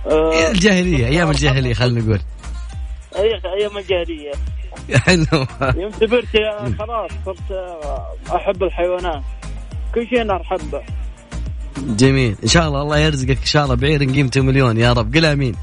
أه 0.07 0.51
الجاهلية 0.51 1.07
أيام 1.07 1.31
الجاهلية 1.31 1.75
خلينا 1.75 2.01
نقول. 2.01 2.21
أيام 3.17 3.79
الجاهلية. 3.79 4.33
حلو. 4.97 5.47
يوم 5.77 5.91
كبرت 6.01 6.27
خلاص 6.79 7.11
صرت 7.27 7.53
أحب 8.35 8.63
الحيوانات. 8.63 9.23
كل 9.95 10.09
شيء 10.09 10.23
أنا 10.23 10.41
أحبه. 10.41 10.83
جميل. 11.79 12.37
إن 12.43 12.49
شاء 12.49 12.69
الله 12.69 12.83
الله 12.83 12.99
يرزقك 12.99 13.39
إن 13.39 13.45
شاء 13.47 13.65
الله 13.65 13.75
بعير 13.75 14.05
قيمته 14.05 14.41
مليون 14.41 14.77
يا 14.77 14.93
رب. 14.93 15.17
قل 15.17 15.25
آمين. 15.25 15.55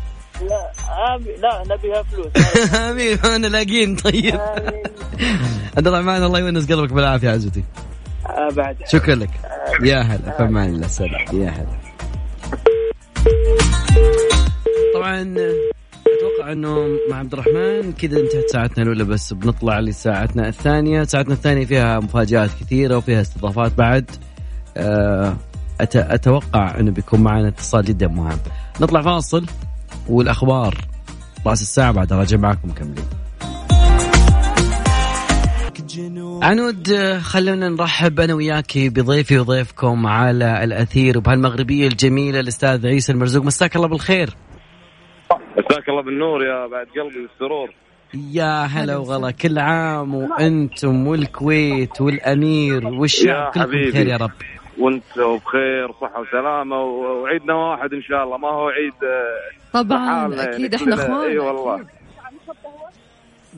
لا 0.41 0.71
آمين 1.15 1.35
لا 1.41 1.63
نبيها 1.75 2.03
فلوس. 2.03 2.27
امين 2.89 3.17
أنا 3.25 3.47
لاقين 3.47 3.95
طيب. 3.95 4.39
عبد 5.77 5.87
الرحمن 5.87 6.23
الله 6.23 6.39
يونس 6.39 6.71
قلبك 6.71 6.93
بالعافية 6.93 7.29
عزوتي 7.29 7.63
بعد 8.55 8.75
شكرا 8.87 9.15
لك. 9.15 9.29
يا 9.83 9.99
هلا 10.01 10.37
فمان 10.37 10.69
الله. 10.69 10.87
سلام. 10.87 11.41
يا 11.41 11.49
هلا. 11.49 11.79
طبعا 14.93 15.21
أتوقع 16.17 16.51
إنه 16.51 16.87
مع 17.11 17.17
عبد 17.17 17.33
الرحمن 17.33 17.93
كذا 17.93 18.19
انتهت 18.19 18.49
ساعتنا 18.51 18.83
الأولى 18.83 19.03
بس 19.03 19.33
بنطلع 19.33 19.79
لساعتنا 19.79 20.47
الثانية، 20.47 21.03
ساعتنا 21.03 21.33
الثانية 21.33 21.65
فيها 21.65 21.99
مفاجآت 21.99 22.49
كثيرة 22.61 22.97
وفيها 22.97 23.21
استضافات 23.21 23.71
بعد. 23.77 24.11
آه، 24.77 25.37
أت- 25.83 25.95
أتوقع 25.95 26.79
إنه 26.79 26.91
بيكون 26.91 27.19
معنا 27.19 27.47
اتصال 27.47 27.85
جدا 27.85 28.07
مهم. 28.07 28.39
نطلع 28.81 29.01
فاصل. 29.01 29.45
والأخبار 30.09 30.75
رأس 31.47 31.61
الساعة 31.61 31.91
بعد 31.91 32.13
راجع 32.13 32.37
معكم 32.37 32.69
مكملين. 32.69 33.05
عنود 36.43 36.93
خلونا 37.21 37.69
نرحب 37.69 38.19
أنا 38.19 38.33
وياكي 38.33 38.89
بضيفي 38.89 39.39
وضيفكم 39.39 40.07
على 40.07 40.63
الأثير 40.63 41.17
وبهالمغربية 41.17 41.87
الجميلة 41.87 42.39
الأستاذ 42.39 42.87
عيسى 42.87 43.11
المرزوق 43.11 43.43
مساك 43.43 43.75
الله 43.75 43.87
بالخير. 43.87 44.29
مساك 45.57 45.89
الله 45.89 46.01
بالنور 46.03 46.43
يا 46.43 46.67
بعد 46.67 46.87
قلبي 46.87 47.27
والسرور 47.27 47.69
يا 48.13 48.65
هلا 48.65 48.97
وغلا 48.97 49.31
كل 49.31 49.59
عام 49.59 50.15
وأنتم 50.15 51.07
والكويت 51.07 52.01
والأمير 52.01 52.87
والشعب 52.87 53.51
كلكم. 53.53 53.89
بخير 53.89 54.07
يا 54.07 54.17
رب 54.17 54.31
وانت 54.79 55.03
بخير 55.17 55.91
صحة 56.01 56.21
وسلامة 56.21 56.81
وعيدنا 56.83 57.53
واحد 57.53 57.93
إن 57.93 58.01
شاء 58.01 58.23
الله 58.23 58.37
ما 58.37 58.47
هو 58.49 58.67
عيد 58.69 58.93
آه، 59.03 59.81
طبعا 59.83 60.27
لحالنا 60.27 60.43
أكيد 60.43 60.73
يعني 60.73 60.75
إحنا. 60.75 60.95
اخوان 60.95 61.29
اي 61.29 61.37
والله 61.37 61.85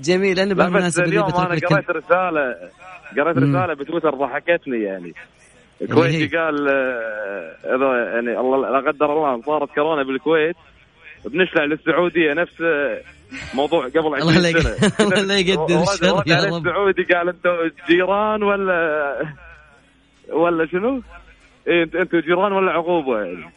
جميل 0.02 0.40
أنا 0.40 0.54
بالمناسبة 0.54 1.06
اليوم 1.06 1.26
أنا 1.26 1.46
قريت 1.46 1.90
رسالة 1.90 2.56
قريت. 3.18 3.38
رسالة 3.38 3.74
بتويتر 3.74 4.16
ضحكتني 4.16 4.84
يعني. 4.84 5.14
الكويتي 5.82 6.38
قال 6.38 6.68
آه، 6.70 7.76
إذا 7.76 8.14
يعني 8.14 8.40
الله 8.40 8.70
لا 8.80 8.92
قدر 8.92 9.14
الله 9.14 9.42
صارت 9.42 9.70
كورونا 9.76 10.04
بالكويت 10.04 10.56
بنشلع 11.26 11.64
للسعودية 11.66 12.34
نفس 12.34 12.62
آه، 12.62 13.02
موضوع 13.54 13.86
قبل 13.88 14.00
الله 14.00 14.18
20 14.18 14.36
لا 14.42 14.50
يق- 14.50 14.60
سنة 14.60 15.08
الله 15.08 15.22
لا 15.22 15.38
يقدر. 15.38 15.82
السعودي 15.82 17.04
قال 17.04 17.30
أنتم 17.30 17.50
جيران 17.90 18.44
ولا 18.44 19.16
ولا 20.34 20.68
شنو؟ 20.68 21.02
إيه 21.68 21.84
انت 21.84 21.96
أنتم 21.96 22.20
جيران 22.20 22.52
ولا 22.52 22.72
عقوبة 22.72 23.22
يعني؟ 23.22 23.52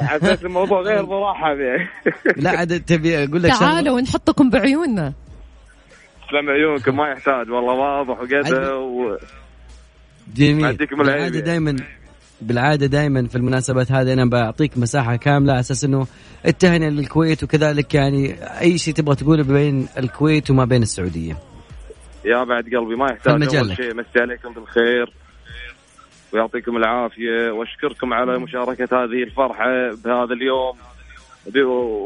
حسيت 0.00 0.44
الموضوع 0.44 0.80
غير 0.80 1.06
مرحب 1.06 1.60
يعني. 1.60 1.88
لا 2.42 2.50
عاد 2.50 2.80
تبي 2.80 3.24
أقول 3.24 3.42
لك 3.42 3.52
تعالوا 3.58 3.96
ونحطكم 3.96 4.50
بعيوننا. 4.50 5.12
تسلم 6.28 6.50
عيونكم 6.50 6.96
ما 6.96 7.08
يحتاج 7.08 7.50
والله 7.50 7.72
واضح 7.72 8.20
وقدر 8.20 8.74
و... 8.74 9.18
جميل. 10.34 10.76
بالعادة. 10.76 11.40
دائما 11.40 11.76
بالعادة 12.40 12.86
دائما 12.86 13.26
في 13.28 13.36
المناسبات 13.36 13.92
هذه 13.92 14.12
أنا 14.12 14.24
بعطيك 14.24 14.78
مساحة 14.78 15.16
كاملة 15.16 15.52
على 15.52 15.60
أساس 15.60 15.84
إنه 15.84 16.06
التهنئه 16.46 16.88
للكويت 16.88 17.42
وكذلك 17.42 17.94
يعني 17.94 18.34
أي 18.60 18.78
شيء 18.78 18.94
تبغى 18.94 19.14
تقوله 19.16 19.42
بين 19.42 19.88
الكويت 19.98 20.50
وما 20.50 20.64
بين 20.64 20.82
السعودية. 20.82 21.36
يا 22.24 22.44
بعد 22.44 22.64
قلبي 22.64 22.96
ما 22.96 23.10
يحتاج. 23.10 23.34
المجال 23.34 23.66
أول. 23.66 23.76
شيء 23.76 23.94
مسي 23.94 24.20
عليكم 24.20 24.52
بالخير. 24.52 25.12
ويعطيكم 26.36 26.76
العافية 26.76 27.50
وأشكركم 27.50 28.14
على 28.14 28.38
مشاركة 28.38 29.04
هذه 29.04 29.22
الفرحة 29.22 29.94
بهذا 30.04 30.32
اليوم 30.34 30.76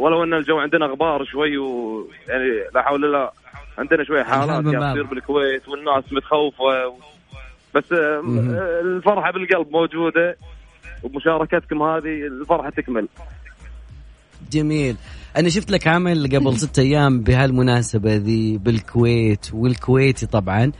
ولو 0.00 0.24
أن 0.24 0.34
الجو 0.34 0.58
عندنا 0.58 0.86
غبار 0.86 1.24
شوي 1.24 1.58
ويعني 1.58 2.50
لا 2.74 2.82
حول 2.82 3.04
الله 3.04 3.30
عندنا 3.78 4.04
شوية 4.04 4.22
حالات. 4.22 4.64
تصير 4.64 5.02
بالكويت 5.02 5.68
والناس 5.68 6.12
متخوفة 6.12 6.94
بس 7.74 7.92
آه،. 7.92 7.96
آه، 7.96 8.80
الفرحة 8.80 9.32
بالقلب 9.32 9.70
موجودة 9.72 10.36
ومشاركتكم 11.02 11.82
هذه 11.82 12.26
الفرحة 12.26 12.70
تكمل 12.70 13.08
جميل 14.52 14.96
أنا 15.36 15.48
شفت 15.48 15.70
لك 15.70 15.86
عمل 15.86 16.26
قبل 16.36 16.58
ستة 16.66 16.80
أيام 16.80 17.20
بهالمناسبة 17.20 18.14
ذي 18.16 18.58
بالكويت 18.58 19.46
والكويتي 19.54 20.26
طبعا 20.26 20.72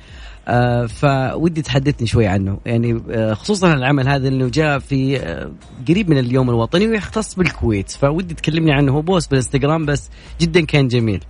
فودي 0.87 1.63
تحدثني 1.63 2.07
شوي 2.07 2.27
عنه. 2.27 2.61
يعني 2.67 3.03
آه 3.11 3.35
خصوصا 3.35 3.75
العمل 3.75 4.09
هذا 4.09 4.29
انه 4.29 4.49
جاء 4.49 4.79
في 4.79 5.17
آه 5.17 5.53
قريب 5.89 6.11
من 6.11 6.19
اليوم 6.19 6.51
الوطني 6.51 6.89
ويختص 6.89 7.35
بالكويت. 7.35 7.91
فودي 7.91 8.35
تكلمني 8.35 8.73
عنه. 8.73 8.93
هو 8.93 9.03
post 9.03 9.31
بالإنستغرام 9.31 9.87
بس 9.87 10.11
جدا 10.41 10.65
كان 10.65 10.89
جميل. 10.89 11.25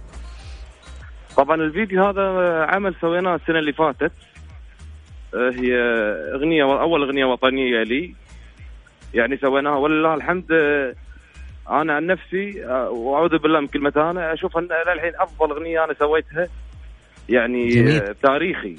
طبعا 1.36 1.56
الفيديو 1.56 2.04
هذا 2.04 2.22
عمل 2.64 2.94
سويناه 3.00 3.34
السنة 3.34 3.58
اللي 3.58 3.72
فاتت. 3.72 4.12
آه، 5.34 5.50
هي 5.50 5.74
أغنية 6.34 6.62
أول 6.62 7.02
أغنية 7.02 7.24
وطنية 7.24 7.82
لي. 7.82 8.14
يعني 9.14 9.36
سويناها. 9.36 9.76
ولله 9.76 10.14
الحمد 10.14 10.52
آه، 10.52 10.94
أنا 11.70 11.92
عن 11.92 12.06
نفسي 12.06 12.64
آه، 12.64 12.90
وأعوذ 12.90 13.38
بالله 13.38 13.60
من 13.60 13.66
كلمة 13.66 13.92
أنا 13.96 14.32
أشوف 14.32 14.58
أن 14.58 14.68
للحين 14.94 15.12
أفضل 15.18 15.50
أغنية 15.50 15.84
أنا 15.84 15.94
سويتها. 15.98 16.48
يعني 17.28 17.68
جميل. 17.68 18.02
آه، 18.02 18.14
تاريخي. 18.22 18.76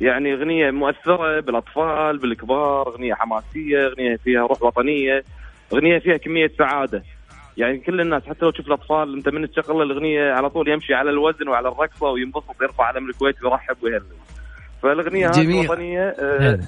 يعني 0.00 0.34
أغنية 0.34 0.70
مؤثرة 0.70 1.40
بالأطفال 1.40 2.18
بالكبار 2.18 2.88
أغنية 2.88 3.14
حماسية 3.14 3.86
أغنية 3.86 4.16
فيها 4.16 4.40
روح 4.40 4.62
وطنية 4.62 5.24
أغنية 5.72 5.98
فيها 5.98 6.16
كمية 6.16 6.50
سعادة. 6.58 7.02
يعني 7.56 7.78
كل 7.78 8.00
الناس 8.00 8.22
حتى 8.22 8.38
لو 8.44 8.50
تشوف 8.50 8.66
الأطفال 8.66 9.16
أنت 9.16 9.28
من 9.28 9.50
تشغل 9.50 9.82
الأغنية 9.82 10.32
على 10.32 10.50
طول 10.50 10.68
يمشي 10.68 10.94
على 10.94 11.10
الوزن 11.10 11.48
وعلى 11.48 11.68
الرقصة 11.68 12.06
وينبسط 12.06 12.62
يرفع 12.62 12.84
علم 12.84 13.08
الكويت 13.08 13.44
ويرحب 13.44 13.76
ويهلل. 13.82 14.02
فالأغنية 14.82 15.26
هذه. 15.26 15.60
الوطنيه 15.62 16.00
آه. 16.00 16.58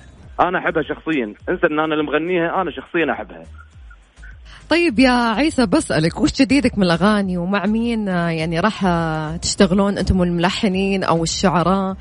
أنا 0.40 0.58
أحبها 0.58 0.82
شخصيا. 0.82 1.34
انسى 1.48 1.66
إن 1.66 1.80
أنا 1.80 1.94
اللي 1.94 2.04
مغنيها 2.04 2.60
أنا 2.62 2.70
شخصيا 2.70 3.12
أحبها. 3.12 3.42
طيب 4.70 4.98
يا 4.98 5.10
عيسى 5.10 5.66
بسألك 5.66 6.20
وش 6.20 6.42
جديدك 6.42 6.78
من 6.78 6.84
الأغاني 6.84 7.38
ومع 7.38 7.66
مين 7.66 8.08
آه، 8.08 8.28
يعني 8.30 8.60
راح 8.60 8.86
تشتغلون 9.42 9.98
أنتم 9.98 10.22
الملحنين 10.22 11.04
أو 11.04 11.22
الشعراء؟ 11.22 11.96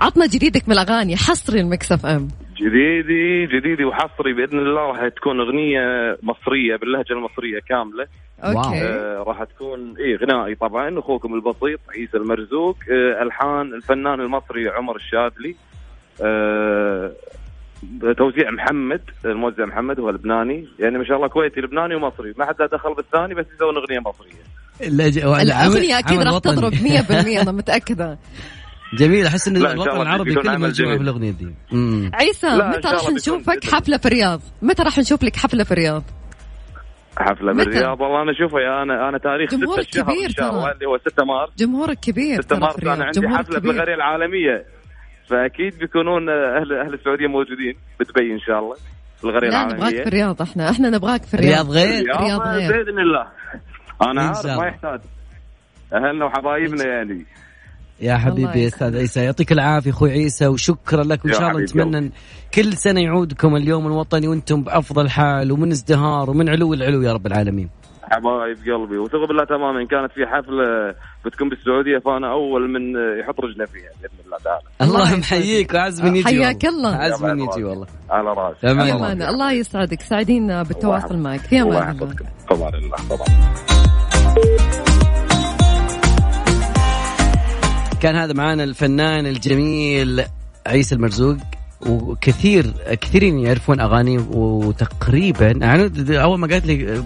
عطنا 0.00 0.26
جديدك 0.26 0.68
من 0.68 0.74
الأغاني 0.74 1.16
حصري 1.16 1.60
ال 1.60 1.92
Mix 1.92 2.06
FM. 2.06 2.28
جديدي 2.56 3.46
جديدي 3.46 3.84
وحصري 3.84 4.32
بإذن 4.32 4.58
الله 4.58 4.80
راح 4.86 5.08
تكون 5.08 5.40
أغنية 5.40 5.80
مصرية 6.22 6.76
باللهجة 6.76 7.12
المصرية 7.12 7.60
كاملة. 7.68 8.06
okay. 8.44 8.82
آه 8.82 9.24
راح 9.26 9.44
تكون 9.44 9.94
اي 9.98 10.16
غنائي 10.16 10.54
طبعا 10.54 10.98
أخوكم 10.98 11.34
البسيط 11.34 11.80
عيسى 11.96 12.16
المرزوق 12.16 12.76
آه 12.90 13.22
ألحان 13.22 13.74
الفنان 13.74 14.20
المصري 14.20 14.68
عمر 14.68 14.96
الشاذلي 14.96 15.54
آه 16.22 17.12
توزيع 18.18 18.50
محمد 18.50 19.00
الموزع 19.24 19.64
محمد 19.64 20.00
هو 20.00 20.10
لبناني. 20.10 20.68
يعني 20.78 20.98
ما 20.98 21.04
شاء 21.04 21.16
الله 21.16 21.28
كويتي 21.28 21.60
لبناني 21.60 21.94
ومصري 21.94 22.34
ما 22.38 22.46
حد 22.46 22.54
له 22.60 22.66
دخل 22.66 22.94
بالثاني 22.94 23.34
بس 23.34 23.46
يسوون 23.54 23.76
أغنية 23.76 23.98
مصرية. 23.98 24.42
الأغنية 25.42 25.98
أكيد 25.98 26.20
راح 26.22 26.38
تضرب 26.38 26.72
100% 26.74 27.10
أنا 27.40 27.52
متأكدة. 27.62 28.18
جميل 28.98 29.26
أحس 29.26 29.48
إن 29.48 29.56
الوطن 29.56 30.00
العربي 30.00 30.34
كله 30.34 30.56
جميل. 30.56 30.74
في 30.74 31.02
الأغنية 31.02 31.30
دي. 31.30 31.54
مم. 31.72 32.10
عيسى 32.14 32.46
متى 32.46 32.88
راح 32.88 33.10
نشوفك 33.10 33.64
حفلة 33.64 33.96
في 33.96 34.06
الرياض؟ 34.06 34.40
متى 34.62 34.82
راح 34.82 34.98
نشوف 34.98 35.22
لك 35.22 35.36
حفلة 35.36 35.64
في 35.64 35.72
الرياض؟ 35.72 36.02
حفلة؟ 37.18 37.52
بالرياض 37.52 38.00
والله 38.00 38.22
أنا 38.22 38.30
اشوفها 38.30 38.60
يا 38.60 38.82
أنا 38.82 39.08
أنا 39.08 39.18
تاريخ 39.18 39.50
6 39.50 39.58
جمهورك 39.58 39.88
الشهر 39.88 40.04
كبير 40.04 40.24
ان 40.24 40.30
شاء 40.30 40.50
الله 40.50 40.62
ترى. 40.62 40.72
اللي 40.72 40.86
هو 40.86 40.98
6 40.98 41.24
مارس. 41.24 41.50
جمهورك 41.58 41.98
كبير 42.00 42.40
6 42.40 42.48
ترى 42.48 42.60
مارس 42.60 42.82
أنا 42.82 43.04
عندي 43.04 43.20
جمهورك 43.20 43.44
حفلة 43.44 43.58
كبير. 43.58 43.72
بالغريه 43.72 43.94
العالمية. 43.94 44.64
فأكيد 45.30 45.78
بيكونون 45.78 46.28
أهل 46.28 46.72
أهل 46.72 46.94
السعودية 46.94 47.26
موجودين 47.26 47.74
بدبي 48.00 48.32
إن 48.32 48.40
شاء 48.40 48.58
الله 48.58 48.76
بالغريه 49.22 49.50
لا 49.50 49.62
نبغاك 49.64 49.78
العالمية. 49.78 50.02
في 50.02 50.08
الرياض 50.08 50.42
إحنا 50.42 50.70
إحنا 50.70 50.90
نبغاك 50.90 51.22
في 51.22 51.34
الرياض 51.34 51.70
غير؟ 51.70 52.14
الرياض 52.14 52.40
غير. 52.40 52.72
بإذن 52.72 52.98
الله. 52.98 53.26
أنا 54.02 54.22
عارف 54.22 54.46
ما. 54.46 54.66
يحتاج. 54.66 55.00
أهلنا 55.94 56.24
وحبايبنا 56.24 56.84
يعني. 56.84 57.26
يا 58.02 58.16
حبيبي 58.16 58.62
يا 58.62 58.68
أستاذ 58.68 58.96
عيسى 58.96 59.24
يعطيك 59.24 59.52
العافية 59.52 59.90
أخوي 59.90 60.10
عيسى 60.10 60.46
وشكرا 60.46 61.04
لك 61.04 61.24
وإن 61.24 61.34
شاء 61.34 61.50
الله 61.50 61.60
نتمنى 61.62 62.12
كل 62.54 62.72
سنة 62.72 63.00
يعودكم 63.00 63.56
اليوم 63.56 63.86
الوطني 63.86 64.28
وأنتم 64.28 64.62
بأفضل 64.62 65.10
حال 65.10 65.52
ومن 65.52 65.70
ازدهار 65.70 66.30
ومن 66.30 66.48
علو 66.48 66.74
العلو 66.74 67.02
يا 67.02 67.12
رب 67.12 67.26
العالمين. 67.26 67.70
حبايب 68.02 68.56
قلبي 68.56 68.98
وثق 68.98 69.28
بالله 69.28 69.44
تماما 69.44 69.80
إن 69.80 69.86
كانت 69.86 70.12
في 70.12 70.26
حفلة 70.26 70.94
بتكون 71.24 71.48
بالسعودية 71.48 71.98
فأنا 71.98 72.32
أول 72.32 72.70
من 72.70 72.82
يحط 73.20 73.40
رجله 73.40 73.64
فيها 73.64 73.90
بإذن 74.02 74.24
الله 74.26 74.38
تعالى. 74.44 74.62
الله. 74.82 75.16
محييك 75.16 75.74
وعز 75.74 76.02
من 76.02 76.16
يجي 76.16 76.26
حياك. 76.26 76.64
الله. 76.64 76.96
عز 76.96 77.22
من 77.24 77.38
يلا 77.38 77.52
يجي 77.52 77.64
والله. 77.64 77.86
على 78.10 78.28
راسي 78.28 78.60
تمام. 78.62 79.22
الله 79.22 79.52
يسعدك. 79.52 80.00
سعيدين 80.00 80.62
بالتواصل 80.62 81.16
معك. 81.16 81.40
في 81.40 81.62
أمان 81.62 81.90
الله 81.90 82.14
طبعا 82.50 82.68
الله. 82.68 82.96
طبعا 83.10 83.26
كان 88.02 88.16
هذا 88.16 88.32
معانا 88.32 88.64
الفنان 88.64 89.26
الجميل 89.26 90.24
عيسى 90.66 90.94
المرزوق 90.94 91.36
وكثير 91.86 92.72
كثيرين 93.00 93.38
يعرفون 93.38 93.80
أغانيه 93.80 94.18
وتقريبا 94.30 95.46
يعني 95.46 95.90
أول 96.22 96.38
ما 96.38 96.46
قالت 96.46 96.66
لي 96.66 97.02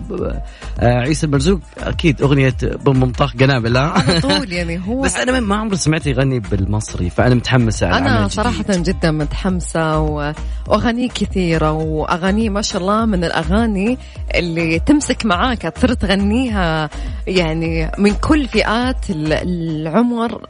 آه، 0.81 0.99
عيسى 1.01 1.27
المرزوق 1.27 1.61
أكيد 1.79 2.23
أغنية 2.23 2.55
بمطاخ 2.85 3.37
قنابل 3.37 3.77
ها؟ 3.77 3.83
على 3.83 4.21
طول 4.21 4.53
يعني 4.53 4.81
هو 4.89 5.01
بس 5.05 5.17
أنا 5.17 5.41
ما 5.41 5.57
عمري 5.57 5.77
سمعت 5.77 6.07
يغني 6.07 6.41
بالمصري 6.41 7.11
فأنا 7.11 7.35
متحمسه 7.35 7.87
على 7.87 8.09
الجديد. 8.11 8.31
صراحة 8.31 8.65
جدا 8.69 9.11
متحمسة 9.11 10.01
و- 10.01 10.33
وأغانيه 10.69 11.09
كثيرة 11.09 11.73
وأغانيه 11.73 12.51
ما 12.51 12.63
شاء 12.63 12.83
الله 12.83 13.05
من 13.05 13.25
الأغاني 13.25 13.99
اللي 14.35 14.79
تمسك 14.79 15.27
معاك 15.27 15.63
تصير 15.63 15.95
تغنيها 15.95 16.91
يعني 17.27 17.91
من 17.99 18.15
كل 18.15 18.49
فئات 18.49 19.11
ال- 19.11 19.33
العمر 19.33 20.47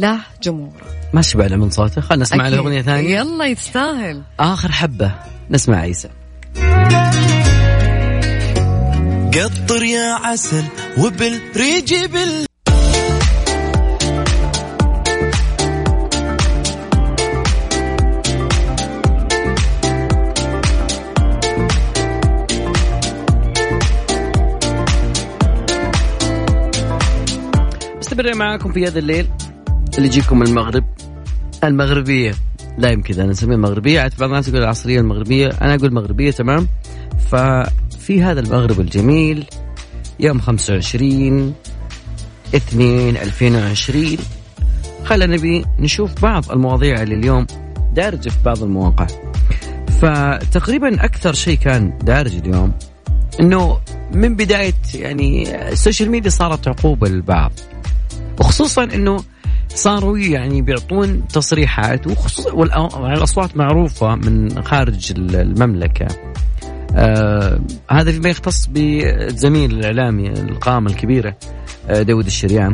له 0.00 0.20
جمهور. 0.42 0.82
ما 1.12 1.22
شبعنا 1.22 1.56
من 1.56 1.70
صوته. 1.70 2.00
خلينا 2.00 2.22
نسمع 2.22 2.48
له 2.48 2.54
أكيد. 2.54 2.58
أغنية 2.58 2.82
ثانية. 2.82 3.18
يلا 3.18 3.46
يستاهل. 3.46 4.22
آخر 4.40 4.72
حبة. 4.72 5.14
نسمع 5.50 5.76
عيسى. 5.76 6.08
قطر 9.34 9.82
يا 9.82 10.12
عسل 10.12 10.64
وبالريج 10.98 11.94
بال 11.94 12.46
مستمرين 27.98 28.36
معاكم 28.36 28.72
في 28.72 28.86
هذا 28.86 28.98
الليل. 28.98 29.28
اللي 29.98 30.08
يجيكم 30.08 30.42
المغرب. 30.42 30.84
المغربية. 31.64 32.34
لا 32.78 32.90
يمكن 32.90 33.20
أنا 33.20 33.30
اسميها 33.30 33.56
المغربية 33.56 34.10
بعض 34.18 34.30
الناس 34.30 34.48
يقول 34.48 34.62
العصرية 34.62 35.00
المغربية. 35.00 35.46
أنا 35.62 35.74
أقول 35.74 35.94
مغربية 35.94 36.30
تمام. 36.30 36.68
ففي 37.30 38.22
هذا 38.22 38.40
المغرب 38.40 38.80
الجميل 38.80 39.46
يوم 40.20 40.40
25 40.40 41.54
2 42.54 43.16
2020 43.16 44.16
خلينا 45.04 45.36
نبي 45.36 45.64
نشوف 45.78 46.22
بعض 46.22 46.50
المواضيع 46.50 47.02
اللي 47.02 47.14
اليوم 47.14 47.46
دارجة 47.92 48.28
في 48.28 48.42
بعض 48.44 48.62
المواقع. 48.62 49.06
فتقريبا 50.00 51.04
أكثر 51.04 51.32
شيء 51.32 51.58
كان 51.58 51.98
دارج 52.02 52.36
اليوم 52.36 52.72
إنه 53.40 53.78
من 54.12 54.36
بداية 54.36 54.74
يعني 54.94 55.56
ال 55.72 55.77
social 55.77 56.10
media 56.10 56.30
صارت 56.30 56.68
عقوبه 56.68 57.08
للبعض 57.08 57.52
وخصوصا 58.40 58.84
إنه 58.84 59.24
صاروا 59.74 60.18
يعني 60.18 60.62
بيعطون 60.62 61.28
تصريحات 61.28 62.06
والأصوات 62.52 63.56
معروفة 63.56 64.14
من 64.14 64.62
خارج 64.64 65.12
المملكة. 65.18 66.06
آه 66.96 67.60
هذا 67.90 68.12
فيما 68.12 68.28
يختص 68.28 68.66
بالزميل 68.66 69.78
الإعلامي 69.78 70.28
القامه 70.28 70.90
الكبيرة 70.90 71.36
آه 71.88 72.02
داود 72.02 72.26
الشريان. 72.26 72.72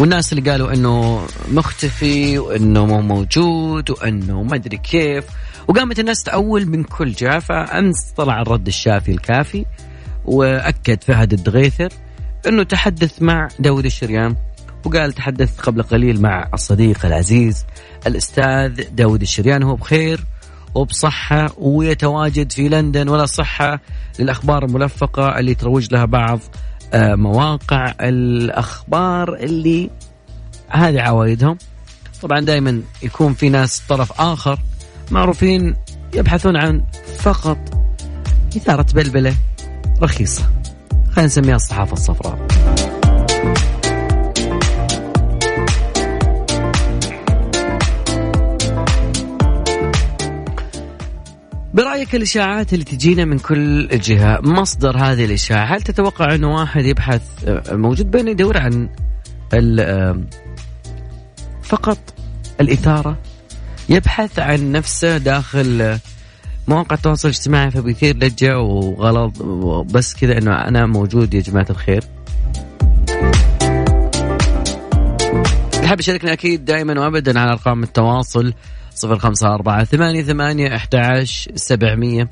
والناس 0.00 0.32
اللي 0.32 0.50
قالوا 0.50 0.72
إنه 0.72 1.26
مختفي 1.52 2.38
وإنه 2.38 2.86
مو 2.86 3.00
موجود 3.00 3.90
وإنه 3.90 4.42
ما 4.42 4.54
أدري 4.56 4.76
كيف. 4.76 5.24
وقامت 5.68 5.98
الناس 5.98 6.22
تأول 6.22 6.66
من 6.66 6.84
كل 6.84 7.12
جهة 7.12 7.38
فأمس 7.38 8.12
طلع 8.16 8.42
الرد 8.42 8.66
الشافي 8.66 9.10
الكافي 9.10 9.64
وأكد 10.24 11.02
فهد 11.02 11.32
الدغيثر 11.32 11.88
أنه 12.46 12.62
تحدث 12.62 13.22
مع 13.22 13.48
داود 13.58 13.84
الشريان. 13.84 14.36
وقال 14.84 15.12
تحدث 15.12 15.60
قبل 15.60 15.82
قليل 15.82 16.22
مع 16.22 16.48
الصديق 16.54 17.06
العزيز 17.06 17.64
الأستاذ 18.06 18.82
داود 18.90 19.22
الشريان 19.22 19.62
هو 19.62 19.74
بخير 19.76 20.24
وبصحة 20.74 21.50
ويتواجد 21.58 22.52
في 22.52 22.68
لندن 22.68 23.08
ولا 23.08 23.26
صحة 23.26 23.80
للأخبار 24.18 24.64
الملفقة 24.64 25.38
اللي 25.38 25.54
تروج 25.54 25.88
لها 25.92 26.04
بعض 26.04 26.40
آه، 26.94 27.14
مواقع 27.14 27.94
الأخبار 28.00 29.34
اللي 29.34 29.90
هذه 30.68 31.00
عوايدهم. 31.00 31.58
طبعا 32.22 32.40
دائما 32.40 32.82
يكون 33.02 33.34
في 33.34 33.48
ناس 33.48 33.82
طرف 33.88 34.20
آخر 34.20 34.58
معروفين 35.10 35.76
يبحثون 36.14 36.56
عن 36.56 36.84
فقط 37.18 37.58
إثارة 38.56 38.86
بلبلة 38.94 39.34
رخيصة. 40.02 40.42
خلينا 41.10 41.26
نسميها 41.26 41.56
الصحافة 41.56 41.92
الصفراء. 41.92 42.46
برأيك 51.74 52.14
الإشاعات 52.14 52.72
اللي 52.72 52.84
تجينا 52.84 53.24
من 53.24 53.38
كل 53.38 53.88
جهة؟ 53.88 54.40
مصدر 54.42 54.96
هذه 54.96 55.24
الإشاعة 55.24 55.64
هل 55.64 55.82
تتوقع 55.82 56.34
أنه 56.34 56.54
واحد 56.54 56.84
يبحث 56.84 57.22
آه، 57.48 57.62
موجود 57.74 58.10
بين 58.10 58.28
يدور 58.28 58.58
عن 58.58 58.88
فقط 61.62 61.98
الإثارة؟ 62.60 63.18
يبحث 63.88 64.38
عن 64.38 64.72
نفسه 64.72 65.18
داخل 65.18 65.82
آه، 65.82 65.98
مواقع 66.68 66.96
التواصل 66.96 67.28
الاجتماعي 67.28 67.70
فبيثير 67.70 68.16
لجة 68.16 68.58
وغلط 68.58 69.42
بس 69.92 70.14
كذا 70.14 70.38
أنه 70.38 70.52
أنا 70.52 70.86
موجود 70.86 71.34
يا 71.34 71.40
جماعة 71.40 71.66
الخير. 71.70 72.04
حاب 75.84 76.00
يشاركنا 76.00 76.32
أكيد 76.32 76.64
دائما 76.64 77.00
وأبدا 77.00 77.40
على 77.40 77.52
أرقام 77.52 77.82
التواصل. 77.82 78.54
صفر 78.94 79.18
خمسة 79.18 79.54
أربعة 79.54 79.84
ثمانية 79.84 80.22
ثمانية 80.22 80.76
أحد 80.76 81.24
سبعمية. 81.54 82.28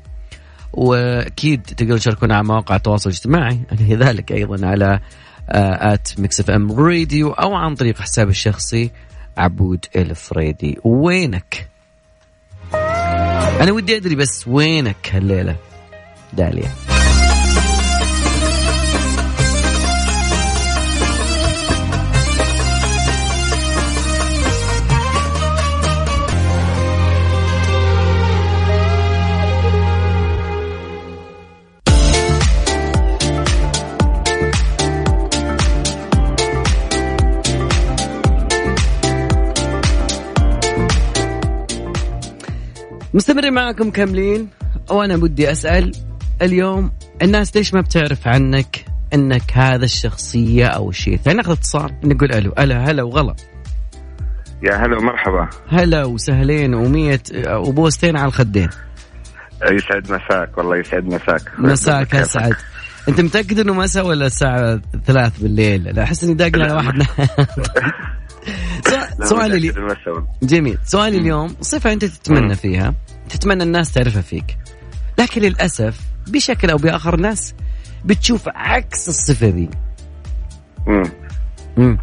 وأكيد 0.73 1.61
تقدرون 1.61 1.99
تشاركونا 1.99 2.35
على 2.35 2.43
مواقع 2.43 2.75
التواصل 2.75 3.09
الاجتماعي 3.09 3.59
كذلك 3.89 4.31
أيضا 4.31 4.67
على 4.67 4.99
at 5.49 6.19
Mix 6.19 6.39
FM 6.39 6.71
Radio 6.71 7.31
أو 7.31 7.55
عن 7.55 7.75
طريق 7.75 7.99
حسابي 7.99 8.31
الشخصي 8.31 8.91
عبود 9.37 9.85
الفريدي 9.95 10.77
وينك؟ 10.83 11.69
أنا 13.61 13.71
ودي 13.71 13.97
أدري 13.97 14.15
بس 14.15 14.47
وينك 14.47 15.09
هالليلة؟ 15.13 15.55
داليا. 16.33 16.90
مستمرين 43.13 43.53
معكم 43.53 43.91
كاملين. 43.91 44.49
وأنا 44.89 45.17
بدي 45.17 45.51
اسأل 45.51 45.91
اليوم 46.41 46.91
الناس 47.21 47.55
ليش 47.55 47.73
ما 47.73 47.81
بتعرف 47.81 48.27
عنك 48.27 48.85
انك 49.13 49.51
هذا 49.53 49.85
الشخصية 49.85 50.65
أو 50.65 50.89
الشيء 50.89 51.13
الثاني 51.13 51.37
ناخذ 51.37 51.51
اتصال 51.51 51.91
نقول 52.03 52.31
ألو. 52.31 52.53
هلا 52.57 52.91
هلا 52.91 53.03
وغلا. 53.03 53.35
يا 54.63 54.75
هلا 54.75 54.97
ومرحبا. 54.97 55.49
هلا 55.69 56.05
وسهلين 56.05 56.73
ومية 56.73 57.21
وبوستين 57.47 58.17
على 58.17 58.27
الخدين. 58.27 58.69
يسعد 59.71 60.03
مساك. 60.11 60.57
والله 60.57 60.77
يسعد 60.77 61.03
مساك. 61.05 61.41
مساك؟ 61.59 62.15
اسعد 62.15 62.55
انت 63.09 63.21
متأكد 63.21 63.59
إنه 63.59 63.73
مساء 63.73 64.07
ولا 64.07 64.25
الساعة 64.25 64.81
ثلاث 65.05 65.39
بالليل؟ 65.39 65.83
لا 65.83 66.03
أحس 66.03 66.23
إني 66.23 66.33
داقل 66.33 66.61
على 66.61 66.73
واحد. 66.73 66.93
سؤالي 69.23 69.59
لي. 69.59 69.71
جميل 70.43 70.77
سؤالي 70.85 71.17
اليوم 71.17 71.55
صفة 71.61 71.93
أنت 71.93 72.05
تتمنى 72.05 72.55
فيها 72.55 72.93
تتمنى 73.29 73.63
الناس 73.63 73.91
تعرفها 73.93 74.21
فيك 74.21 74.57
لكن 75.19 75.41
للأسف 75.41 75.99
بشكل 76.27 76.69
أو 76.69 76.77
بآخر 76.77 77.13
الناس 77.13 77.55
بتشوف 78.05 78.49
عكس 78.55 79.09
الصفة 79.09 79.47
ذي 79.47 79.69
مم. 80.87 81.03
مم. 81.77 81.97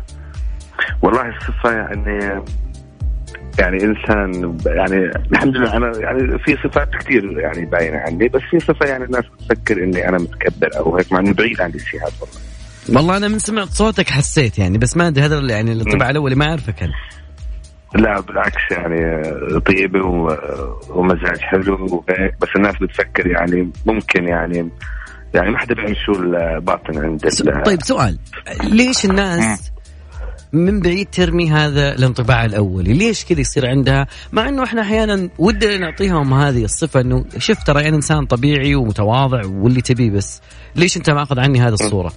والله 1.02 1.28
الصفة 1.36 1.72
يعني 1.72 2.42
يعني 3.58 3.84
إنسان 3.84 4.58
يعني 4.66 4.96
الحمد 5.32 5.56
لله 5.56 5.76
أنا 5.76 5.98
يعني 5.98 6.38
في 6.38 6.56
صفات 6.64 6.88
كثير 7.00 7.38
يعني 7.38 7.66
باينه 7.66 7.96
عني 7.98 8.28
بس 8.28 8.40
في 8.50 8.60
صفة 8.60 8.86
يعني 8.86 9.04
الناس 9.04 9.24
بتفكر 9.24 9.84
إني 9.84 10.08
أنا 10.08 10.18
متكبر 10.18 10.76
أو 10.76 10.96
هيك 10.96 11.12
مع 11.12 11.18
اني 11.18 11.32
بعيد 11.32 11.60
عن 11.60 11.70
الشيء 11.70 12.00
هذا 12.00 12.12
والله 12.20 12.40
والله 12.96 13.16
أنا 13.16 13.28
من 13.28 13.38
سمعت 13.38 13.68
صوتك 13.68 14.10
حسيت 14.10 14.58
يعني 14.58 14.78
بس 14.78 14.96
ما 14.96 15.08
أدري 15.08 15.24
هذا 15.24 15.38
يعني 15.40 15.72
الطبع 15.72 16.10
الأولي 16.10 16.34
ما 16.34 16.44
أعرفك 16.44 16.82
أنا. 16.82 16.92
لا 17.94 18.20
بالعكس 18.20 18.60
يعني 18.70 19.20
طيبة 19.60 20.06
و- 20.06 20.36
ومزاج 20.90 21.38
حلو 21.38 22.04
بس 22.42 22.48
الناس 22.56 22.74
بتفكر 22.80 23.26
يعني 23.26 23.70
ممكن 23.86 24.24
يعني 24.24 24.70
يعني 25.34 25.50
ما 25.50 25.58
حدا 25.58 25.74
بيعمل 25.74 25.96
شو 26.06 26.12
الباطن 26.12 26.98
عند 26.98 27.24
طيب 27.64 27.82
سؤال. 27.82 28.18
ليش 28.64 29.04
الناس 29.04 29.72
من 30.52 30.80
بعيد 30.80 31.08
ترمي 31.12 31.50
هذا 31.50 31.94
الانطباع 31.94 32.44
الاولي، 32.44 32.92
ليش 32.92 33.24
كذا 33.24 33.40
يصير 33.40 33.66
عندها؟ 33.66 34.06
مع 34.32 34.48
إنه 34.48 34.64
إحنا 34.64 34.82
أحيانا 34.82 35.28
ودنا 35.38 35.78
نعطيهم 35.78 36.34
هذه 36.34 36.64
الصفة 36.64 37.00
إنه 37.00 37.24
شوف 37.38 37.62
ترى 37.62 37.88
أنا 37.88 37.96
إنسان 37.96 38.26
طبيعي 38.26 38.74
ومتواضع 38.74 39.40
واللي 39.46 39.80
تبيه 39.80 40.10
بس، 40.10 40.40
ليش 40.76 40.96
أنت 40.96 41.10
ماخذ 41.10 41.40
عني 41.40 41.60
هذه 41.60 41.72
الصورة؟ 41.72 42.12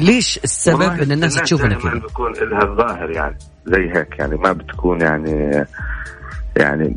ليش 0.00 0.40
السبب 0.44 0.82
إن 1.02 1.12
الناس 1.12 1.34
تشوفنا 1.34 1.74
كذا؟ 1.74 1.90
بيكون 1.92 2.32
لها 2.32 2.62
الظاهر 2.62 3.10
يعني 3.10 3.38
زي 3.66 3.90
هيك 3.94 4.18
يعني 4.18 4.36
ما 4.36 4.52
بتكون 4.52 5.00
يعني 5.00 5.64
يعني 6.56 6.96